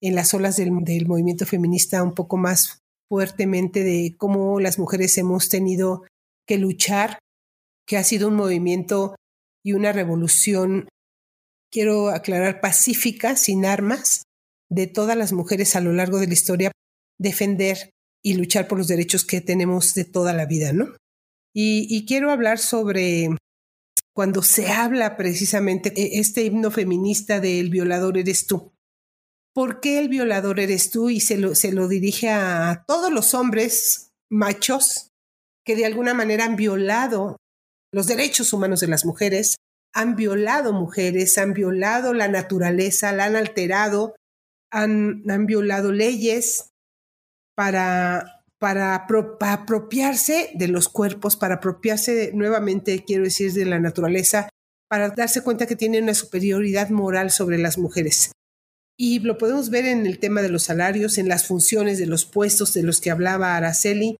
en 0.00 0.14
las 0.14 0.34
olas 0.34 0.56
del, 0.56 0.70
del 0.82 1.06
movimiento 1.06 1.46
feminista 1.46 2.02
un 2.02 2.14
poco 2.14 2.36
más 2.36 2.80
fuertemente 3.08 3.84
de 3.84 4.16
cómo 4.18 4.58
las 4.58 4.78
mujeres 4.78 5.16
hemos 5.18 5.48
tenido 5.48 6.02
que 6.46 6.58
luchar 6.58 7.18
que 7.86 7.96
ha 7.96 8.04
sido 8.04 8.28
un 8.28 8.34
movimiento 8.34 9.14
y 9.64 9.72
una 9.72 9.92
revolución, 9.92 10.88
quiero 11.74 12.10
aclarar, 12.10 12.60
pacífica, 12.60 13.34
sin 13.34 13.66
armas, 13.66 14.22
de 14.70 14.86
todas 14.86 15.16
las 15.16 15.32
mujeres 15.32 15.74
a 15.74 15.80
lo 15.80 15.92
largo 15.92 16.20
de 16.20 16.28
la 16.28 16.32
historia, 16.32 16.72
defender 17.18 17.90
y 18.22 18.34
luchar 18.34 18.68
por 18.68 18.78
los 18.78 18.86
derechos 18.86 19.24
que 19.24 19.40
tenemos 19.40 19.92
de 19.94 20.04
toda 20.04 20.32
la 20.32 20.46
vida, 20.46 20.72
¿no? 20.72 20.96
Y, 21.52 22.06
quiero 22.06 22.30
hablar 22.30 22.58
sobre 22.58 23.28
cuando 24.12 24.42
se 24.42 24.68
habla 24.68 25.16
precisamente 25.16 25.92
e, 25.96 26.20
este 26.20 26.44
himno 26.44 26.70
feminista 26.70 27.40
del 27.40 27.70
violador 27.70 28.18
eres 28.18 28.46
tú. 28.46 28.72
¿Por 29.52 29.80
qué 29.80 29.98
el 29.98 30.08
violador 30.08 30.58
eres 30.58 30.90
tú? 30.90 31.10
Y 31.10 31.20
se 31.20 31.38
lo, 31.38 31.54
se 31.54 31.72
lo 31.72 31.86
dirige 31.86 32.30
a 32.30 32.84
todos 32.86 33.12
los 33.12 33.34
hombres 33.34 34.10
machos 34.30 35.10
que 35.64 35.76
de 35.76 35.86
alguna 35.86 36.14
manera 36.14 36.44
han 36.44 36.56
violado 36.56 37.36
los 37.92 38.06
derechos 38.08 38.52
humanos 38.52 38.80
de 38.80 38.88
las 38.88 39.04
mujeres, 39.04 39.56
han 39.94 40.16
violado 40.16 40.72
mujeres, 40.72 41.38
han 41.38 41.54
violado 41.54 42.12
la 42.12 42.28
naturaleza, 42.28 43.12
la 43.12 43.26
han 43.26 43.36
alterado, 43.36 44.16
han, 44.70 45.22
han 45.30 45.46
violado 45.46 45.92
leyes 45.92 46.70
para, 47.54 48.42
para, 48.58 49.06
apropiarse 49.40 50.50
de 50.54 50.68
los 50.68 50.88
cuerpos, 50.88 51.36
para 51.36 51.56
apropiarse 51.56 52.32
nuevamente, 52.34 53.04
quiero 53.04 53.24
decir, 53.24 53.52
de 53.52 53.64
la 53.66 53.78
naturaleza, 53.78 54.48
para 54.88 55.10
darse 55.10 55.42
cuenta 55.42 55.66
que 55.66 55.76
tienen 55.76 56.04
una 56.04 56.14
superioridad 56.14 56.90
moral 56.90 57.30
sobre 57.30 57.58
las 57.58 57.78
mujeres. 57.78 58.32
Y 58.98 59.20
lo 59.20 59.38
podemos 59.38 59.70
ver 59.70 59.86
en 59.86 60.06
el 60.06 60.18
tema 60.18 60.42
de 60.42 60.48
los 60.48 60.64
salarios, 60.64 61.18
en 61.18 61.28
las 61.28 61.46
funciones 61.46 61.98
de 61.98 62.06
los 62.06 62.24
puestos 62.24 62.74
de 62.74 62.82
los 62.82 63.00
que 63.00 63.10
hablaba 63.10 63.56
Araceli. 63.56 64.16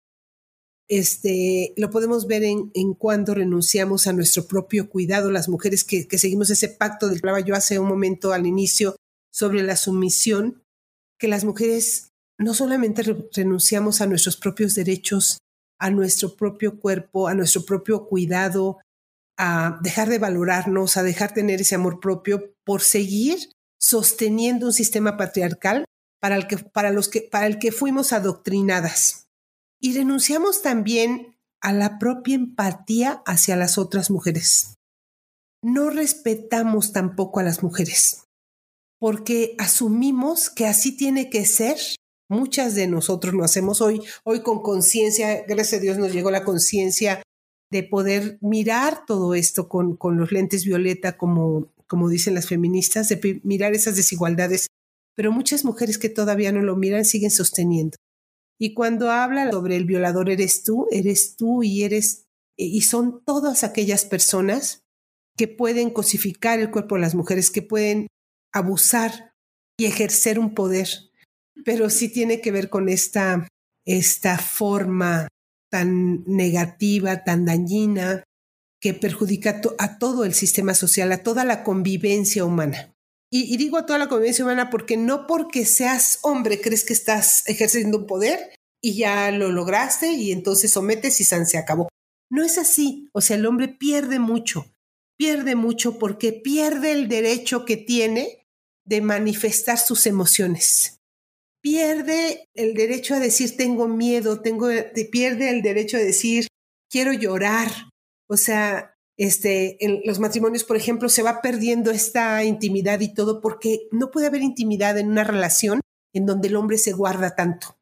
Este, 0.88 1.72
lo 1.76 1.90
podemos 1.90 2.26
ver 2.26 2.44
en, 2.44 2.70
en 2.74 2.94
cuando 2.94 3.34
renunciamos 3.34 4.06
a 4.06 4.12
nuestro 4.12 4.46
propio 4.46 4.90
cuidado, 4.90 5.30
las 5.30 5.48
mujeres 5.48 5.82
que, 5.82 6.06
que 6.06 6.18
seguimos 6.18 6.50
ese 6.50 6.68
pacto 6.68 7.08
del 7.08 7.18
hablaba 7.18 7.40
yo 7.40 7.54
hace 7.54 7.78
un 7.78 7.88
momento 7.88 8.32
al 8.32 8.46
inicio 8.46 8.96
sobre 9.32 9.62
la 9.62 9.76
sumisión, 9.76 10.62
que 11.18 11.28
las 11.28 11.44
mujeres 11.44 12.10
no 12.38 12.54
solamente 12.54 13.02
renunciamos 13.32 14.00
a 14.00 14.06
nuestros 14.06 14.36
propios 14.36 14.74
derechos, 14.74 15.38
a 15.78 15.90
nuestro 15.90 16.36
propio 16.36 16.78
cuerpo, 16.78 17.28
a 17.28 17.34
nuestro 17.34 17.64
propio 17.64 18.06
cuidado, 18.06 18.78
a 19.36 19.78
dejar 19.82 20.08
de 20.08 20.18
valorarnos, 20.18 20.96
a 20.96 21.02
dejar 21.02 21.34
tener 21.34 21.60
ese 21.60 21.74
amor 21.74 22.00
propio 22.00 22.54
por 22.64 22.82
seguir 22.82 23.38
sosteniendo 23.80 24.66
un 24.66 24.72
sistema 24.72 25.16
patriarcal 25.16 25.84
para 26.20 26.36
el 26.36 26.46
que, 26.46 26.58
para 26.58 26.90
los 26.90 27.08
que, 27.08 27.22
para 27.22 27.46
el 27.46 27.58
que 27.58 27.72
fuimos 27.72 28.12
adoctrinadas. 28.12 29.23
Y 29.84 29.92
renunciamos 29.92 30.62
también 30.62 31.36
a 31.60 31.74
la 31.74 31.98
propia 31.98 32.36
empatía 32.36 33.22
hacia 33.26 33.54
las 33.54 33.76
otras 33.76 34.10
mujeres. 34.10 34.78
No 35.62 35.90
respetamos 35.90 36.94
tampoco 36.94 37.38
a 37.38 37.42
las 37.42 37.62
mujeres, 37.62 38.24
porque 38.98 39.54
asumimos 39.58 40.48
que 40.48 40.64
así 40.64 40.96
tiene 40.96 41.28
que 41.28 41.44
ser. 41.44 41.76
Muchas 42.30 42.74
de 42.74 42.86
nosotros 42.86 43.34
lo 43.34 43.44
hacemos 43.44 43.82
hoy, 43.82 44.00
hoy 44.24 44.40
con 44.40 44.62
conciencia, 44.62 45.44
gracias 45.46 45.80
a 45.80 45.82
Dios 45.82 45.98
nos 45.98 46.14
llegó 46.14 46.30
la 46.30 46.44
conciencia 46.44 47.22
de 47.70 47.82
poder 47.82 48.38
mirar 48.40 49.04
todo 49.06 49.34
esto 49.34 49.68
con, 49.68 49.98
con 49.98 50.16
los 50.16 50.32
lentes 50.32 50.64
violeta, 50.64 51.18
como, 51.18 51.74
como 51.86 52.08
dicen 52.08 52.32
las 52.32 52.48
feministas, 52.48 53.10
de 53.10 53.42
mirar 53.44 53.74
esas 53.74 53.96
desigualdades. 53.96 54.66
Pero 55.14 55.30
muchas 55.30 55.62
mujeres 55.62 55.98
que 55.98 56.08
todavía 56.08 56.52
no 56.52 56.62
lo 56.62 56.74
miran 56.74 57.04
siguen 57.04 57.30
sosteniendo. 57.30 57.98
Y 58.64 58.72
cuando 58.72 59.10
habla 59.10 59.50
sobre 59.50 59.76
el 59.76 59.84
violador 59.84 60.30
eres 60.30 60.62
tú, 60.62 60.86
eres 60.90 61.36
tú 61.36 61.62
y 61.62 61.82
eres, 61.82 62.24
y 62.56 62.80
son 62.80 63.22
todas 63.22 63.62
aquellas 63.62 64.06
personas 64.06 64.86
que 65.36 65.48
pueden 65.48 65.90
cosificar 65.90 66.58
el 66.58 66.70
cuerpo 66.70 66.94
de 66.94 67.02
las 67.02 67.14
mujeres, 67.14 67.50
que 67.50 67.60
pueden 67.60 68.06
abusar 68.54 69.34
y 69.76 69.84
ejercer 69.84 70.38
un 70.38 70.54
poder. 70.54 70.88
Pero 71.66 71.90
sí 71.90 72.08
tiene 72.08 72.40
que 72.40 72.52
ver 72.52 72.70
con 72.70 72.88
esta, 72.88 73.46
esta 73.84 74.38
forma 74.38 75.28
tan 75.70 76.24
negativa, 76.24 77.22
tan 77.22 77.44
dañina, 77.44 78.24
que 78.80 78.94
perjudica 78.94 79.60
a 79.76 79.98
todo 79.98 80.24
el 80.24 80.32
sistema 80.32 80.72
social, 80.72 81.12
a 81.12 81.22
toda 81.22 81.44
la 81.44 81.64
convivencia 81.64 82.46
humana. 82.46 82.93
Y, 83.36 83.56
digo 83.56 83.78
a 83.78 83.84
toda 83.84 83.98
la 83.98 84.08
convivencia 84.08 84.44
humana 84.44 84.70
porque 84.70 84.96
no 84.96 85.26
porque 85.26 85.66
seas 85.66 86.20
hombre 86.22 86.60
crees 86.60 86.84
que 86.84 86.92
estás 86.92 87.42
ejerciendo 87.48 87.98
un 87.98 88.06
poder 88.06 88.54
y 88.80 88.96
ya 88.96 89.32
lo 89.32 89.50
lograste 89.50 90.12
y 90.12 90.30
entonces 90.30 90.70
sometes 90.70 91.20
y 91.20 91.24
se 91.24 91.58
acabó. 91.58 91.88
No 92.30 92.44
es 92.44 92.58
así. 92.58 93.08
O 93.12 93.20
sea, 93.20 93.36
el 93.36 93.46
hombre 93.46 93.66
pierde 93.66 94.20
mucho, 94.20 94.72
pierde 95.18 95.56
mucho 95.56 95.98
porque 95.98 96.32
pierde 96.32 96.92
el 96.92 97.08
derecho 97.08 97.64
que 97.64 97.76
tiene 97.76 98.46
de 98.86 99.00
manifestar 99.00 99.78
sus 99.78 100.06
emociones 100.06 101.00
pierde 101.64 102.50
el 102.54 102.74
derecho 102.74 103.14
a 103.14 103.20
decir 103.20 103.56
tengo 103.56 103.88
miedo, 103.88 104.42
tengo, 104.42 104.68
pierde 105.10 105.48
el 105.48 105.62
derecho 105.62 105.96
a 105.96 106.00
decir 106.00 106.46
quiero 106.90 107.14
llorar. 107.14 107.70
O 108.28 108.36
sea, 108.36 108.93
este, 109.16 109.84
en 109.84 110.00
los 110.04 110.18
matrimonios, 110.18 110.64
por 110.64 110.76
ejemplo, 110.76 111.08
se 111.08 111.22
va 111.22 111.40
perdiendo 111.40 111.90
esta 111.90 112.42
intimidad 112.44 113.00
y 113.00 113.14
todo 113.14 113.40
porque 113.40 113.88
no 113.90 114.10
puede 114.10 114.26
haber 114.26 114.42
intimidad 114.42 114.98
en 114.98 115.10
una 115.10 115.24
relación 115.24 115.80
en 116.12 116.26
donde 116.26 116.48
el 116.48 116.56
hombre 116.56 116.78
se 116.78 116.92
guarda 116.92 117.34
tanto, 117.34 117.76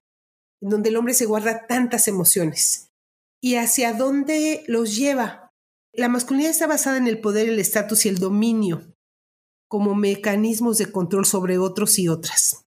en 0.60 0.70
donde 0.70 0.90
el 0.90 0.96
hombre 0.96 1.14
se 1.14 1.26
guarda 1.26 1.66
tantas 1.66 2.08
emociones. 2.08 2.90
¿Y 3.40 3.56
hacia 3.56 3.92
dónde 3.92 4.64
los 4.68 4.96
lleva? 4.96 5.50
La 5.92 6.08
masculinidad 6.08 6.52
está 6.52 6.66
basada 6.66 6.96
en 6.96 7.08
el 7.08 7.20
poder, 7.20 7.48
el 7.48 7.58
estatus 7.58 8.06
y 8.06 8.08
el 8.08 8.18
dominio 8.18 8.94
como 9.68 9.94
mecanismos 9.94 10.78
de 10.78 10.92
control 10.92 11.24
sobre 11.24 11.58
otros 11.58 11.98
y 11.98 12.08
otras 12.08 12.62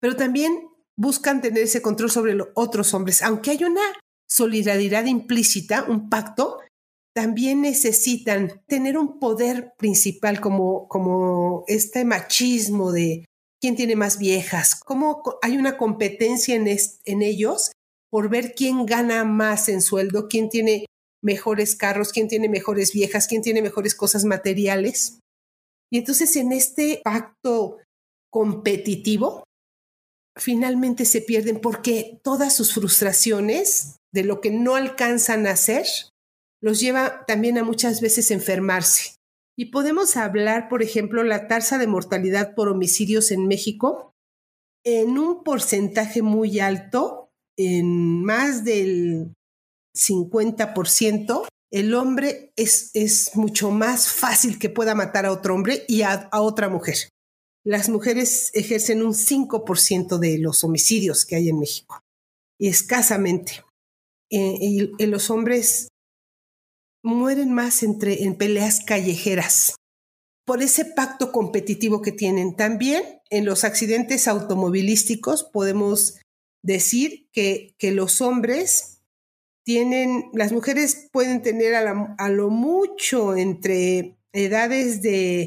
pero 0.00 0.16
también 0.16 0.68
buscan 0.96 1.40
tener 1.40 1.64
ese 1.64 1.82
control 1.82 2.10
sobre 2.10 2.34
los 2.34 2.48
otros 2.54 2.94
hombres. 2.94 3.22
Aunque 3.22 3.50
hay 3.50 3.64
una 3.64 3.82
solidaridad 4.28 5.04
implícita, 5.06 5.84
un 5.88 6.08
pacto, 6.08 6.58
también 7.16 7.62
necesitan 7.62 8.62
tener 8.66 8.98
un 8.98 9.18
poder 9.18 9.72
principal 9.78 10.38
como, 10.38 11.64
este 11.66 12.04
machismo 12.04 12.92
de 12.92 13.24
quién 13.58 13.74
tiene 13.74 13.96
más 13.96 14.18
viejas, 14.18 14.74
cómo 14.74 15.22
hay 15.40 15.56
una 15.56 15.78
competencia 15.78 16.54
en, 16.54 16.68
en 16.68 17.22
ellos 17.22 17.72
por 18.10 18.28
ver 18.28 18.52
quién 18.54 18.84
gana 18.84 19.24
más 19.24 19.70
en 19.70 19.80
sueldo, 19.80 20.28
quién 20.28 20.50
tiene 20.50 20.84
mejores 21.24 21.74
carros, 21.74 22.12
quién 22.12 22.28
tiene 22.28 22.50
mejores 22.50 22.92
viejas, 22.92 23.26
quién 23.26 23.40
tiene 23.40 23.62
mejores 23.62 23.94
cosas 23.94 24.26
materiales. 24.26 25.20
Y 25.90 25.96
entonces 25.96 26.36
en 26.36 26.52
este 26.52 27.00
pacto 27.02 27.78
competitivo 28.30 29.42
finalmente 30.36 31.06
se 31.06 31.22
pierden 31.22 31.62
porque 31.62 32.20
todas 32.22 32.54
sus 32.54 32.74
frustraciones 32.74 33.96
de 34.12 34.24
lo 34.24 34.42
que 34.42 34.50
no 34.50 34.74
alcanzan 34.74 35.46
a 35.46 35.52
hacer 35.52 35.86
los 36.60 36.80
lleva 36.80 37.24
también 37.26 37.58
a 37.58 37.64
muchas 37.64 38.00
veces 38.00 38.30
enfermarse. 38.30 39.16
Y 39.58 39.66
podemos 39.66 40.16
hablar, 40.16 40.68
por 40.68 40.82
ejemplo, 40.82 41.22
la 41.22 41.48
tasa 41.48 41.78
de 41.78 41.86
mortalidad 41.86 42.54
por 42.54 42.68
homicidios 42.68 43.30
en 43.30 43.46
México 43.46 44.12
en 44.84 45.18
un 45.18 45.42
porcentaje 45.42 46.22
muy 46.22 46.60
alto, 46.60 47.30
en 47.58 48.22
más 48.22 48.64
del 48.64 49.34
50%, 49.96 51.48
el 51.72 51.94
hombre 51.94 52.52
es, 52.54 52.90
es 52.94 53.34
mucho 53.34 53.70
más 53.70 54.08
fácil 54.08 54.58
que 54.58 54.70
pueda 54.70 54.94
matar 54.94 55.26
a 55.26 55.32
otro 55.32 55.54
hombre 55.54 55.84
y 55.88 56.02
a 56.02 56.28
otra 56.32 56.68
mujer 56.68 56.96
las 57.66 57.88
mujeres 57.88 58.52
ejercen 58.54 59.04
un 59.04 59.12
5% 59.12 60.18
de 60.18 60.38
los 60.38 60.62
homicidios 60.62 61.26
que 61.26 61.34
hay 61.34 61.48
en 61.48 61.58
México, 61.58 62.00
y 62.60 62.68
escasamente. 62.68 63.64
Eh, 64.30 64.56
y, 64.60 65.06
los 65.06 65.30
hombres 65.30 65.88
mueren 67.06 67.52
más 67.52 67.82
entre, 67.82 68.24
en 68.24 68.36
peleas 68.36 68.80
callejeras 68.84 69.74
por 70.44 70.62
ese 70.62 70.84
pacto 70.84 71.32
competitivo 71.32 72.02
que 72.02 72.12
tienen. 72.12 72.54
También 72.54 73.02
en 73.30 73.44
los 73.44 73.64
accidentes 73.64 74.28
automovilísticos 74.28 75.44
podemos 75.44 76.18
decir 76.62 77.28
que, 77.32 77.74
que 77.78 77.92
los 77.92 78.20
hombres 78.20 79.00
tienen, 79.64 80.30
las 80.32 80.52
mujeres 80.52 81.08
pueden 81.12 81.42
tener 81.42 81.74
a 81.74 82.28
lo 82.28 82.50
mucho 82.50 83.36
entre 83.36 84.16
edades 84.32 85.02
de 85.02 85.46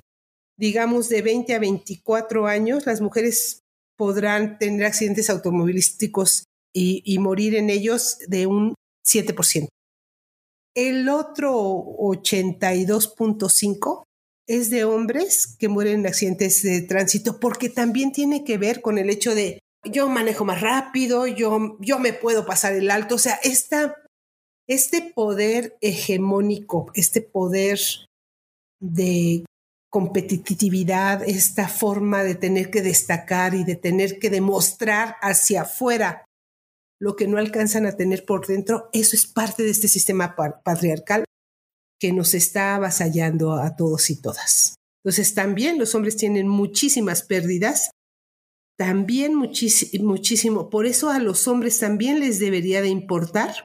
digamos, 0.59 1.07
de 1.07 1.21
20 1.21 1.55
a 1.55 1.59
24 1.59 2.45
años, 2.45 2.85
las 2.85 2.99
mujeres 2.99 3.63
podrán 3.97 4.59
tener 4.59 4.85
accidentes 4.85 5.29
automovilísticos 5.29 6.43
y, 6.73 7.17
morir 7.19 7.55
en 7.55 7.69
ellos 7.69 8.19
de 8.27 8.45
un 8.45 8.75
7%. 9.07 9.67
El 10.79 11.09
otro 11.09 11.51
82.5 11.97 14.03
es 14.47 14.69
de 14.69 14.85
hombres 14.85 15.57
que 15.59 15.67
mueren 15.67 15.99
en 15.99 16.07
accidentes 16.07 16.63
de 16.63 16.81
tránsito 16.83 17.41
porque 17.41 17.67
también 17.67 18.13
tiene 18.13 18.45
que 18.45 18.57
ver 18.57 18.79
con 18.79 18.97
el 18.97 19.09
hecho 19.09 19.35
de 19.35 19.59
yo 19.83 20.07
manejo 20.07 20.45
más 20.45 20.61
rápido, 20.61 21.27
yo, 21.27 21.75
yo 21.81 21.99
me 21.99 22.13
puedo 22.13 22.45
pasar 22.45 22.75
el 22.75 22.89
alto, 22.91 23.15
o 23.15 23.17
sea, 23.17 23.41
esta, 23.43 23.93
este 24.69 25.01
poder 25.01 25.75
hegemónico, 25.81 26.89
este 26.93 27.21
poder 27.21 27.77
de 28.79 29.43
competitividad, 29.91 31.27
esta 31.27 31.67
forma 31.67 32.23
de 32.23 32.35
tener 32.35 32.69
que 32.69 32.81
destacar 32.81 33.53
y 33.53 33.65
de 33.65 33.75
tener 33.75 34.17
que 34.17 34.29
demostrar 34.29 35.17
hacia 35.21 35.63
afuera 35.63 36.23
lo 36.99 37.15
que 37.15 37.27
no 37.27 37.38
alcanzan 37.38 37.85
a 37.85 37.95
tener 37.95 38.25
por 38.25 38.45
dentro, 38.45 38.89
eso 38.93 39.15
es 39.15 39.25
parte 39.25 39.63
de 39.63 39.69
este 39.69 39.88
sistema 39.88 40.35
patriarcal 40.63 41.23
que 41.99 42.12
nos 42.13 42.33
está 42.33 42.75
avasallando 42.75 43.53
a 43.53 43.75
todos 43.75 44.09
y 44.09 44.21
todas. 44.21 44.75
Entonces 45.03 45.33
también 45.33 45.79
los 45.79 45.95
hombres 45.95 46.17
tienen 46.17 46.47
muchísimas 46.47 47.23
pérdidas, 47.23 47.91
también 48.77 49.35
muchísimo. 49.35 50.69
Por 50.69 50.85
eso 50.85 51.09
a 51.09 51.19
los 51.19 51.47
hombres 51.47 51.79
también 51.79 52.19
les 52.19 52.39
debería 52.39 52.81
de 52.81 52.89
importar 52.89 53.63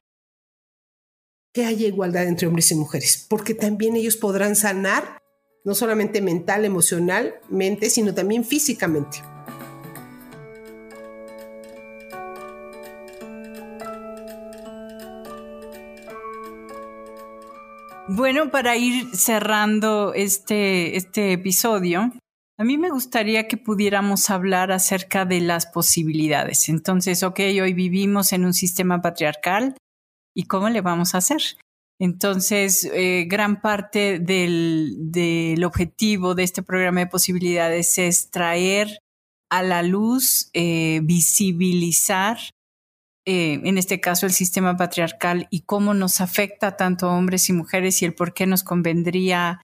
que 1.53 1.65
haya 1.65 1.87
igualdad 1.87 2.27
entre 2.27 2.49
hombres 2.49 2.71
y 2.73 2.75
mujeres, 2.75 3.27
porque 3.29 3.55
también 3.55 3.95
ellos 3.97 4.17
podrán 4.17 4.57
sanar 4.57 5.19
no 5.65 5.75
solamente 5.75 6.21
mental, 6.21 6.65
emocionalmente, 6.65 7.91
sino 7.91 8.13
también 8.13 8.45
físicamente. 8.45 9.23
Bueno, 18.09 18.51
para 18.51 18.77
ir 18.77 19.17
cerrando 19.17 20.13
este, 20.13 20.97
este 20.97 21.33
episodio, 21.33 22.13
a 22.59 22.65
mí 22.65 22.77
me 22.77 22.91
gustaría 22.91 23.49
que 23.49 23.57
pudiéramos 23.57 24.29
hablar 24.29 24.73
acerca 24.73 25.25
de 25.25 25.41
las 25.41 25.67
posibilidades. 25.67 26.69
Entonces, 26.69 27.23
ok, 27.23 27.41
hoy 27.63 27.73
vivimos 27.73 28.35
en 28.35 28.45
un 28.45 28.53
sistema 28.53 29.01
patriarcal 29.01 29.75
y 30.37 30.45
cómo 30.45 30.69
le 30.69 30.83
vamos 30.83 31.15
a 31.15 31.19
hacer. 31.19 31.41
Entonces, 31.99 32.85
eh, 32.93 33.25
gran 33.27 33.63
parte 33.63 34.19
del, 34.19 34.97
del, 34.99 35.65
objetivo 35.65 36.35
de 36.35 36.43
este 36.43 36.63
programa 36.63 37.01
de 37.01 37.07
posibilidades 37.07 37.97
es 37.97 38.31
traer 38.31 38.99
a 39.51 39.63
la 39.63 39.83
luz, 39.83 40.51
eh, 40.53 41.01
visibilizar 41.05 42.37
eh, 43.27 43.61
en 43.65 43.79
este 43.79 44.01
caso 44.01 44.27
el 44.27 44.33
sistema 44.33 44.77
patriarcal 44.77 45.47
y 45.51 45.63
cómo 45.63 45.95
nos 45.95 46.21
afecta 46.21 46.77
tanto 46.77 47.09
a 47.09 47.17
hombres 47.17 47.49
y 47.49 47.55
mujeres 47.55 48.03
y 48.03 48.05
el 48.05 48.15
por 48.15 48.35
qué 48.35 48.47
nos 48.47 48.63
convendría 48.63 49.63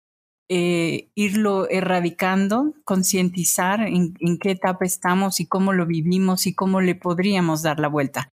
eh, 0.53 1.11
irlo 1.15 1.69
erradicando, 1.69 2.75
concientizar 2.85 3.83
en, 3.83 4.15
qué 4.41 4.51
etapa 4.51 4.85
estamos 4.85 5.41
y 5.41 5.47
cómo 5.47 5.73
lo 5.73 5.87
vivimos 5.87 6.47
y 6.47 6.55
cómo 6.55 6.81
le 6.81 6.95
podríamos 6.95 7.63
dar 7.63 7.79
la 7.79 7.89
vuelta. 7.89 8.31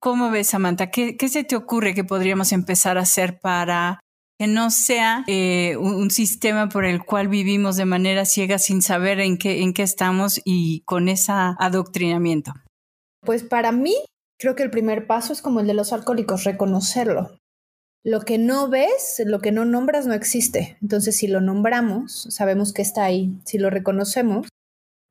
¿Cómo 0.00 0.30
ves, 0.30 0.48
Samantha? 0.48 0.90
¿Qué, 0.90 1.16
se 1.28 1.42
te 1.42 1.56
ocurre 1.56 1.94
que 1.94 2.04
podríamos 2.04 2.52
empezar 2.52 2.98
a 2.98 3.02
hacer 3.02 3.40
para 3.40 3.98
que 4.38 4.46
no 4.46 4.70
sea 4.70 5.24
eh, 5.26 5.76
un, 5.78 6.10
sistema 6.10 6.68
por 6.68 6.84
el 6.84 7.04
cual 7.04 7.26
vivimos 7.26 7.76
de 7.76 7.84
manera 7.84 8.24
ciega 8.24 8.58
sin 8.58 8.82
saber 8.82 9.18
en 9.18 9.36
qué, 9.38 9.62
en 9.62 9.72
qué 9.72 9.82
estamos 9.82 10.40
y 10.44 10.82
con 10.82 11.08
ese 11.08 11.32
adoctrinamiento? 11.32 12.52
Pues 13.24 13.42
para 13.42 13.72
mí, 13.72 13.94
creo 14.38 14.54
que 14.54 14.62
el 14.62 14.70
primer 14.70 15.06
paso 15.06 15.32
es 15.32 15.42
como 15.42 15.60
el 15.60 15.66
de 15.66 15.74
los 15.74 15.92
alcohólicos, 15.92 16.44
reconocerlo. 16.44 17.36
Lo 18.04 18.20
que 18.20 18.38
no 18.38 18.68
ves, 18.68 19.20
lo 19.24 19.40
que 19.40 19.52
no 19.52 19.64
nombras, 19.64 20.06
no 20.06 20.14
existe. 20.14 20.78
Entonces, 20.80 21.16
si 21.16 21.26
lo 21.26 21.40
nombramos, 21.40 22.28
sabemos 22.30 22.72
que 22.72 22.82
está 22.82 23.04
ahí. 23.04 23.36
Si 23.44 23.58
lo 23.58 23.70
reconocemos, 23.70 24.48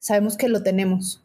sabemos 0.02 0.38
que 0.38 0.48
lo 0.48 0.64
tenemos. 0.64 1.24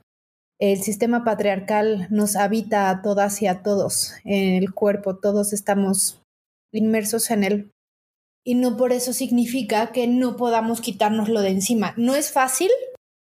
El 0.61 0.81
sistema 0.81 1.25
patriarcal 1.25 2.07
nos 2.11 2.37
habita 2.37 2.89
a 2.91 3.03
todas 3.03 3.43
y 3.43 3.47
a 3.47 3.63
todos 3.63 4.15
en 4.25 4.63
el 4.63 4.73
cuerpo, 4.73 5.17
todos 5.17 5.53
estamos 5.53 6.23
inmersos 6.73 7.31
en 7.31 7.45
él. 7.45 7.71
Y 8.45 8.55
no 8.55 8.77
por 8.77 8.93
eso 8.93 9.13
significa 9.13 9.93
que 9.93 10.07
no 10.07 10.37
podamos 10.37 10.81
quitárnoslo 10.81 11.41
de 11.41 11.51
encima. 11.51 11.95
No 11.97 12.15
es 12.15 12.33
fácil, 12.33 12.71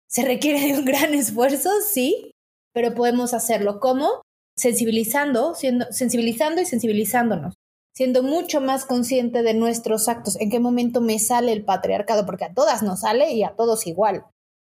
se 0.10 0.24
requiere 0.24 0.60
de 0.60 0.80
un 0.80 0.86
gran 0.86 1.14
esfuerzo, 1.14 1.70
sí, 1.86 2.31
pero 2.74 2.94
podemos 2.94 3.34
hacerlo. 3.34 3.80
¿Cómo? 3.80 4.22
Sensibilizando, 4.56 5.56
siendo, 5.56 5.86
sensibilizando 5.92 6.62
y 6.62 6.66
sensibilizándonos, 6.66 7.56
siendo 7.96 8.24
mucho 8.24 8.62
más 8.62 8.86
consciente 8.86 9.44
de 9.44 9.54
nuestros 9.54 10.08
actos, 10.08 10.40
en 10.40 10.50
qué 10.50 10.60
momento 10.60 11.02
me 11.02 11.20
sale 11.20 11.52
el 11.54 11.64
patriarcado, 11.64 12.26
porque 12.26 12.46
a 12.46 12.54
todas 12.54 12.84
nos 12.84 13.02
sale 13.02 13.34
y 13.34 13.44
a 13.44 13.56
todos 13.56 13.88
igual. 13.88 14.26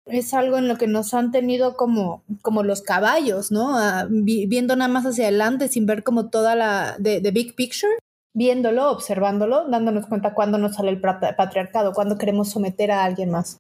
Es 0.06 0.34
algo 0.34 0.58
en 0.58 0.68
lo 0.68 0.78
que 0.78 0.88
nos 0.88 1.14
han 1.14 1.32
tenido 1.32 1.76
como, 1.76 2.24
como 2.42 2.64
los 2.64 2.82
caballos, 2.82 3.52
¿no? 3.52 3.78
Ah, 3.78 4.08
viendo 4.10 4.76
nada 4.76 4.92
más 4.92 5.06
hacia 5.06 5.26
adelante 5.26 5.68
sin 5.68 5.86
ver 5.86 6.04
como 6.04 6.30
toda 6.30 6.56
la, 6.56 6.98
the, 7.02 7.20
big 7.32 7.56
picture, 7.56 7.94
viéndolo, 8.34 8.90
observándolo, 8.90 9.68
dándonos 9.68 10.08
cuenta 10.08 10.34
cuándo 10.34 10.58
nos 10.58 10.76
sale 10.76 10.90
el 10.90 11.02
patriarcado, 11.02 11.94
cuándo 11.94 12.18
queremos 12.18 12.50
someter 12.50 12.92
a 12.92 13.04
alguien 13.04 13.30
más 13.30 13.58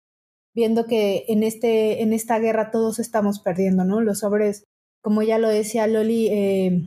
viendo 0.56 0.86
que 0.86 1.26
en, 1.28 1.44
este, 1.44 2.02
en 2.02 2.14
esta 2.14 2.40
guerra 2.40 2.72
todos 2.72 3.00
estamos 3.00 3.40
perdiendo, 3.40 3.86
¿no? 3.86 4.02
Los 4.02 4.24
hombres, 4.24 4.66
como 5.02 5.22
ya 5.22 5.38
lo 5.38 5.50
decía 5.50 5.88
Loli, 5.88 6.28
eh, 6.28 6.86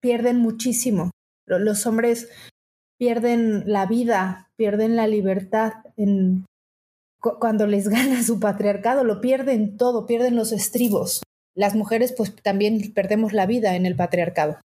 pierden 0.00 0.38
muchísimo. 0.38 1.10
Los 1.46 1.86
hombres 1.86 2.28
pierden 2.98 3.64
la 3.66 3.86
vida, 3.86 4.50
pierden 4.56 4.96
la 4.96 5.06
libertad 5.06 5.72
cuando 7.20 7.66
les 7.66 7.88
gana 7.88 8.22
su 8.22 8.40
patriarcado, 8.40 9.04
lo 9.04 9.20
pierden 9.20 9.76
todo, 9.76 10.06
pierden 10.06 10.36
los 10.36 10.52
estribos. 10.52 11.22
Las 11.54 11.74
mujeres 11.74 12.14
pues 12.16 12.34
también 12.42 12.92
perdemos 12.94 13.32
la 13.32 13.46
vida 13.46 13.74
en 13.76 13.86
el 13.86 13.96
patriarcado. 13.96 14.58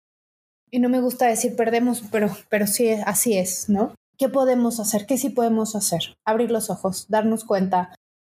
Y 0.70 0.80
no 0.80 0.88
me 0.88 1.00
gusta 1.00 1.26
decir 1.26 1.56
perdemos, 1.56 2.02
pero, 2.10 2.30
pero 2.48 2.66
sí, 2.66 2.90
así 2.90 3.38
es, 3.38 3.68
¿no? 3.68 3.94
¿Qué 4.18 4.28
podemos 4.28 4.80
hacer? 4.80 5.06
¿Qué 5.06 5.16
sí 5.18 5.30
podemos 5.30 5.74
hacer? 5.74 6.14
Abrir 6.26 6.50
los 6.50 6.70
ojos, 6.70 7.06
darnos 7.08 7.44
cuenta, 7.44 7.94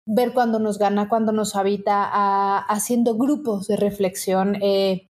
ver 0.06 0.32
cuándo 0.32 0.58
nos 0.60 0.78
gana, 0.78 1.08
cuándo 1.08 1.32
nos 1.32 1.56
habita, 1.56 2.58
haciendo 2.58 3.16
grupos 3.16 3.66
de 3.66 3.76
reflexión, 3.76 4.56
eh, 4.62 5.08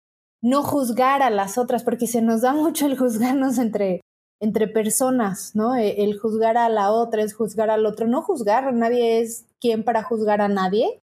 no 0.42 0.62
juzgar 0.62 1.22
a 1.22 1.30
las 1.30 1.58
otras, 1.58 1.84
porque 1.84 2.06
se 2.06 2.22
nos 2.22 2.40
da 2.40 2.54
mucho 2.54 2.86
el 2.86 2.96
juzgarnos 2.98 3.58
entre, 3.58 4.00
entre 4.40 4.66
personas, 4.66 5.54
¿no? 5.54 5.76
E, 5.76 6.02
el 6.02 6.18
juzgar 6.18 6.56
a 6.56 6.68
la 6.68 6.90
otra 6.90 7.22
es 7.22 7.34
juzgar 7.34 7.70
al 7.70 7.86
otro, 7.86 8.06
no 8.06 8.22
juzgar, 8.22 8.72
nadie 8.72 9.20
es 9.20 9.46
quien 9.60 9.84
para 9.84 10.02
juzgar 10.02 10.40
a 10.40 10.48
nadie, 10.48 11.00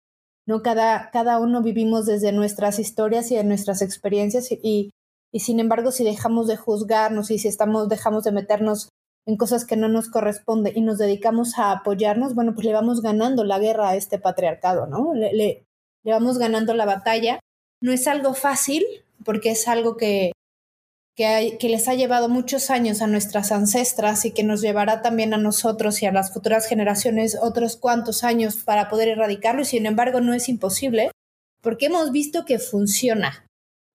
¿no? 0.46 0.62
Cada, 0.62 1.10
cada 1.12 1.40
uno 1.40 1.64
vivimos 1.64 2.06
desde 2.06 2.32
nuestras 2.34 2.78
historias 2.78 3.32
y 3.32 3.36
de 3.36 3.44
nuestras 3.44 3.82
experiencias 3.82 4.52
y, 4.52 4.92
y 5.32 5.40
sin 5.40 5.60
embargo 5.60 5.92
si 5.92 6.04
dejamos 6.04 6.48
de 6.48 6.58
juzgarnos 6.58 7.32
y 7.32 7.40
si 7.40 7.48
estamos, 7.48 7.90
dejamos 7.90 8.24
de 8.26 8.32
meternos 8.32 8.90
en 9.28 9.38
cosas 9.38 9.66
que 9.66 9.78
no 9.78 9.88
nos 9.88 10.10
corresponde 10.10 10.74
y 10.76 10.82
nos 10.82 10.98
dedicamos 10.98 11.58
a 11.58 11.72
apoyarnos, 11.72 12.34
bueno, 12.34 12.54
pues 12.54 12.66
le 12.66 12.74
vamos 12.74 13.02
ganando 13.02 13.44
la 13.44 13.60
guerra 13.60 13.90
a 13.90 13.96
este 13.96 14.20
patriarcado, 14.20 14.88
¿no? 14.88 15.14
Le, 15.14 15.34
le, 15.34 15.66
vamos 16.04 16.38
ganando 16.38 16.74
la 16.74 16.86
batalla. 16.86 17.40
No 17.82 17.92
es 17.92 18.08
algo 18.08 18.34
fácil, 18.34 18.84
porque 19.24 19.52
es 19.52 19.68
algo 19.68 19.96
que, 19.96 20.32
que, 21.16 21.58
que 21.60 21.70
les 21.70 21.88
ha 21.88 21.94
llevado 21.94 22.30
muchos 22.30 22.72
años 22.72 23.02
a 23.02 23.08
nuestras 23.08 23.52
ancestras 23.52 24.26
y 24.26 24.32
que 24.32 24.44
nos 24.44 24.62
llevará 24.62 25.02
también 25.02 25.34
a 25.34 25.38
nosotros 25.38 26.02
y 26.02 26.08
a 26.08 26.12
las 26.12 26.34
futuras 26.34 26.68
generaciones 26.68 27.38
otros 27.40 27.78
cuantos 27.78 28.24
años 28.24 28.58
para 28.58 28.90
poder 28.90 29.10
erradicarlo 29.10 29.62
y 29.62 29.66
sin 29.66 29.86
embargo 29.86 30.20
no 30.20 30.34
es 30.34 30.50
imposible 30.50 31.12
porque 31.62 31.88
hemos 31.88 32.12
visto 32.12 32.44
que 32.46 32.58
funciona, 32.58 33.46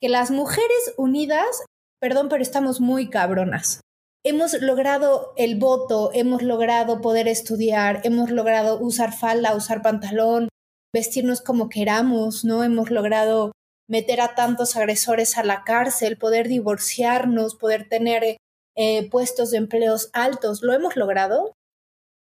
que 0.01 0.09
las 0.09 0.31
mujeres 0.31 0.95
unidas, 0.97 1.65
perdón, 2.01 2.29
pero 2.29 2.43
estamos 2.43 2.81
muy 2.81 3.11
cabronas 3.11 3.81
hemos 4.27 4.61
logrado 4.61 5.33
el 5.37 5.57
voto, 5.57 6.11
hemos 6.13 6.43
logrado 6.43 7.01
poder 7.01 7.29
estudiar, 7.29 8.01
hemos 8.03 8.33
logrado 8.33 8.81
usar 8.81 9.17
falda, 9.17 9.55
usar 9.55 9.83
pantalón, 9.83 10.49
vestirnos 10.93 11.41
como 11.41 11.69
queramos, 11.69 12.45
¿no? 12.45 12.65
Hemos 12.65 12.91
logrado 12.91 13.53
meter 13.89 14.21
a 14.21 14.35
tantos 14.35 14.75
agresores 14.75 15.39
a 15.39 15.45
la 15.45 15.63
cárcel, 15.63 16.19
poder 16.19 16.49
divorciarnos, 16.49 17.55
poder 17.55 17.89
tener 17.89 18.37
eh, 18.77 19.09
puestos 19.11 19.53
de 19.53 19.59
empleos 19.59 20.11
altos, 20.13 20.61
lo 20.61 20.73
hemos 20.73 20.97
logrado. 20.97 21.53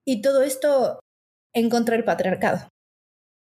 Y 0.06 0.22
todo 0.22 0.44
esto 0.44 1.00
en 1.56 1.72
contra 1.72 1.96
del 1.96 2.06
patriarcado. 2.06 2.70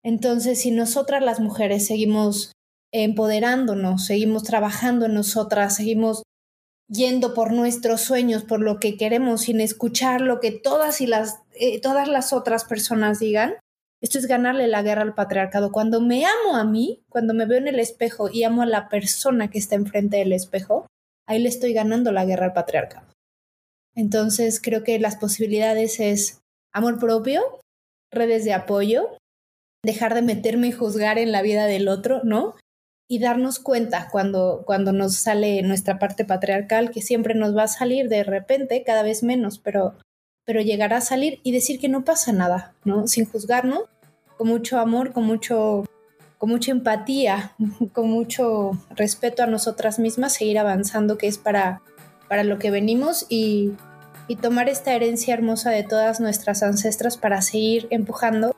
Entonces, 0.04 0.60
si 0.60 0.72
nosotras 0.72 1.22
las 1.22 1.40
mujeres 1.40 1.86
seguimos 1.86 2.54
empoderándonos, 2.92 4.04
seguimos 4.04 4.42
trabajando 4.44 5.06
en 5.06 5.14
nosotras, 5.14 5.76
seguimos 5.76 6.24
yendo 6.92 7.34
por 7.34 7.54
nuestros 7.54 8.02
sueños, 8.02 8.44
por 8.44 8.60
lo 8.60 8.80
que 8.80 8.98
queremos, 8.98 9.42
sin 9.42 9.62
escuchar 9.62 10.22
lo 10.22 10.40
que 10.40 10.52
todas 10.52 11.00
y 11.00 11.08
las, 11.08 11.40
eh, 11.54 11.80
todas 11.80 12.08
las 12.08 12.34
otras 12.34 12.66
personas 12.66 13.20
digan, 13.20 13.56
esto 14.02 14.18
es 14.18 14.26
ganarle 14.26 14.68
la 14.68 14.82
guerra 14.82 15.04
al 15.04 15.14
patriarcado. 15.14 15.72
Cuando 15.72 16.02
me 16.02 16.26
amo 16.26 16.58
a 16.58 16.66
mí, 16.66 17.04
cuando 17.08 17.34
me 17.34 17.46
veo 17.46 17.60
en 17.60 17.68
el 17.68 17.80
espejo 17.80 18.30
y 18.30 18.44
amo 18.44 18.64
a 18.64 18.66
la 18.66 18.90
persona 18.90 19.50
que 19.50 19.60
está 19.60 19.76
enfrente 19.76 20.18
del 20.18 20.34
espejo, 20.34 20.88
ahí 21.28 21.40
le 21.40 21.50
estoy 21.50 21.74
ganando 21.74 22.12
la 22.12 22.26
guerra 22.26 22.48
al 22.48 22.54
patriarcado. 22.54 23.08
Entonces 23.96 24.60
creo 24.62 24.84
que 24.84 25.00
las 25.00 25.18
posibilidades 25.18 26.00
es 26.00 26.42
amor 26.74 27.00
propio, 27.00 27.42
redes 28.12 28.44
de 28.44 28.54
apoyo, 28.54 29.18
dejar 29.84 30.16
de 30.16 30.24
meterme 30.24 30.68
y 30.68 30.72
juzgar 30.72 31.18
en 31.18 31.32
la 31.32 31.42
vida 31.42 31.66
del 31.68 31.88
otro, 31.88 32.22
¿no? 32.24 32.56
Y 33.12 33.20
darnos 33.20 33.60
cuenta 33.60 34.08
cuando, 34.10 34.64
cuando 34.66 34.94
nos 34.94 35.18
sale 35.18 35.62
nuestra 35.64 36.00
parte 36.00 36.24
patriarcal, 36.24 36.92
que 36.92 37.02
siempre 37.02 37.36
nos 37.36 37.54
va 37.54 37.64
a 37.64 37.68
salir 37.68 38.08
de 38.08 38.24
repente, 38.24 38.84
cada 38.86 39.04
vez 39.04 39.22
menos, 39.22 39.60
pero, 39.60 39.96
pero 40.46 40.62
llegará 40.62 40.96
a 40.96 41.02
salir 41.02 41.42
y 41.44 41.52
decir 41.52 41.78
que 41.78 41.90
no 41.90 42.06
pasa 42.06 42.32
nada, 42.32 42.74
¿no? 42.86 43.10
Sin 43.10 43.26
juzgarnos, 43.26 43.82
con 44.38 44.48
mucho 44.48 44.80
amor, 44.80 45.12
con 45.12 45.26
mucho 45.26 45.84
con 46.38 46.50
mucha 46.52 46.72
empatía, 46.72 47.52
con 47.92 48.10
mucho 48.10 48.72
respeto 48.96 49.44
a 49.44 49.48
nosotras 49.48 50.00
mismas, 50.00 50.32
seguir 50.32 50.58
avanzando, 50.58 51.18
que 51.18 51.28
es 51.28 51.38
para, 51.38 51.82
para 52.30 52.46
lo 52.46 52.60
que 52.60 52.72
venimos 52.72 53.26
y, 53.28 53.74
y 54.30 54.38
tomar 54.38 54.70
esta 54.70 54.94
herencia 54.94 55.34
hermosa 55.34 55.70
de 55.72 55.84
todas 55.84 56.22
nuestras 56.22 56.64
ancestras 56.64 57.18
para 57.18 57.42
seguir 57.42 57.90
empujando 57.90 58.56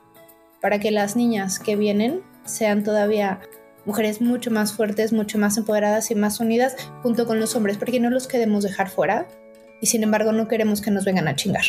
para 0.60 0.78
que 0.78 0.92
las 0.92 1.16
niñas 1.16 1.58
que 1.58 1.74
vienen 1.74 2.22
sean 2.44 2.84
todavía 2.84 3.40
mujeres 3.84 4.20
mucho 4.20 4.50
más 4.50 4.72
fuertes, 4.72 5.12
mucho 5.12 5.38
más 5.38 5.56
empoderadas 5.56 6.10
y 6.10 6.14
más 6.14 6.40
unidas 6.40 6.76
junto 7.02 7.26
con 7.26 7.40
los 7.40 7.54
hombres, 7.54 7.76
porque 7.76 8.00
no 8.00 8.10
los 8.10 8.26
queremos 8.26 8.64
dejar 8.64 8.90
fuera 8.90 9.26
y 9.80 9.86
sin 9.86 10.02
embargo 10.02 10.32
no 10.32 10.48
queremos 10.48 10.80
que 10.80 10.90
nos 10.90 11.04
vengan 11.04 11.28
a 11.28 11.36
chingar. 11.36 11.64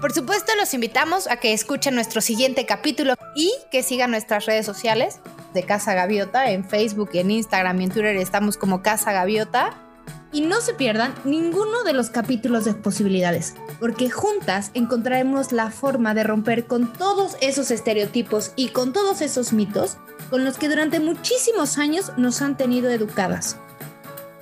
Por 0.00 0.12
supuesto, 0.12 0.52
los 0.56 0.72
invitamos 0.72 1.26
a 1.26 1.36
que 1.38 1.52
escuchen 1.52 1.94
nuestro 1.94 2.20
siguiente 2.20 2.64
capítulo 2.64 3.14
y 3.34 3.50
que 3.72 3.82
sigan 3.82 4.12
nuestras 4.12 4.46
redes 4.46 4.64
sociales. 4.64 5.20
de 5.52 5.62
Casa 5.62 5.94
Gaviota. 5.94 6.50
En 6.50 6.68
Facebook, 6.68 7.10
en 7.14 7.30
Instagram 7.30 7.80
y 7.80 7.84
en 7.84 7.90
Twitter 7.90 8.16
estamos 8.16 8.58
como 8.58 8.82
Casa 8.82 9.12
Gaviota. 9.12 9.85
Y 10.32 10.40
no 10.42 10.60
se 10.60 10.74
pierdan 10.74 11.14
ninguno 11.24 11.84
de 11.84 11.92
los 11.92 12.10
capítulos 12.10 12.64
de 12.64 12.74
posibilidades, 12.74 13.54
porque 13.80 14.10
juntas 14.10 14.70
encontraremos 14.74 15.52
la 15.52 15.70
forma 15.70 16.14
de 16.14 16.24
romper 16.24 16.66
con 16.66 16.92
todos 16.92 17.36
esos 17.40 17.70
estereotipos 17.70 18.52
y 18.56 18.68
con 18.68 18.92
todos 18.92 19.20
esos 19.22 19.52
mitos 19.52 19.98
con 20.30 20.44
los 20.44 20.58
que 20.58 20.68
durante 20.68 21.00
muchísimos 21.00 21.78
años 21.78 22.12
nos 22.16 22.42
han 22.42 22.56
tenido 22.56 22.90
educadas. 22.90 23.56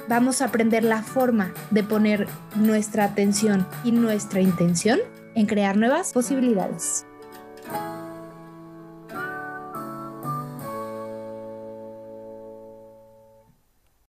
Vamos 0.09 0.42
a 0.42 0.47
aprender 0.47 0.85
la 0.85 1.03
forma 1.03 1.53
de 1.70 1.83
poner 1.83 2.27
nuestra 2.57 3.05
atención 3.05 3.66
y 3.85 3.92
nuestra 3.92 4.40
intención 4.40 5.01
en 5.35 5.47
crear 5.47 5.77
nuevas 5.77 6.12
posibilidades. 6.12 7.07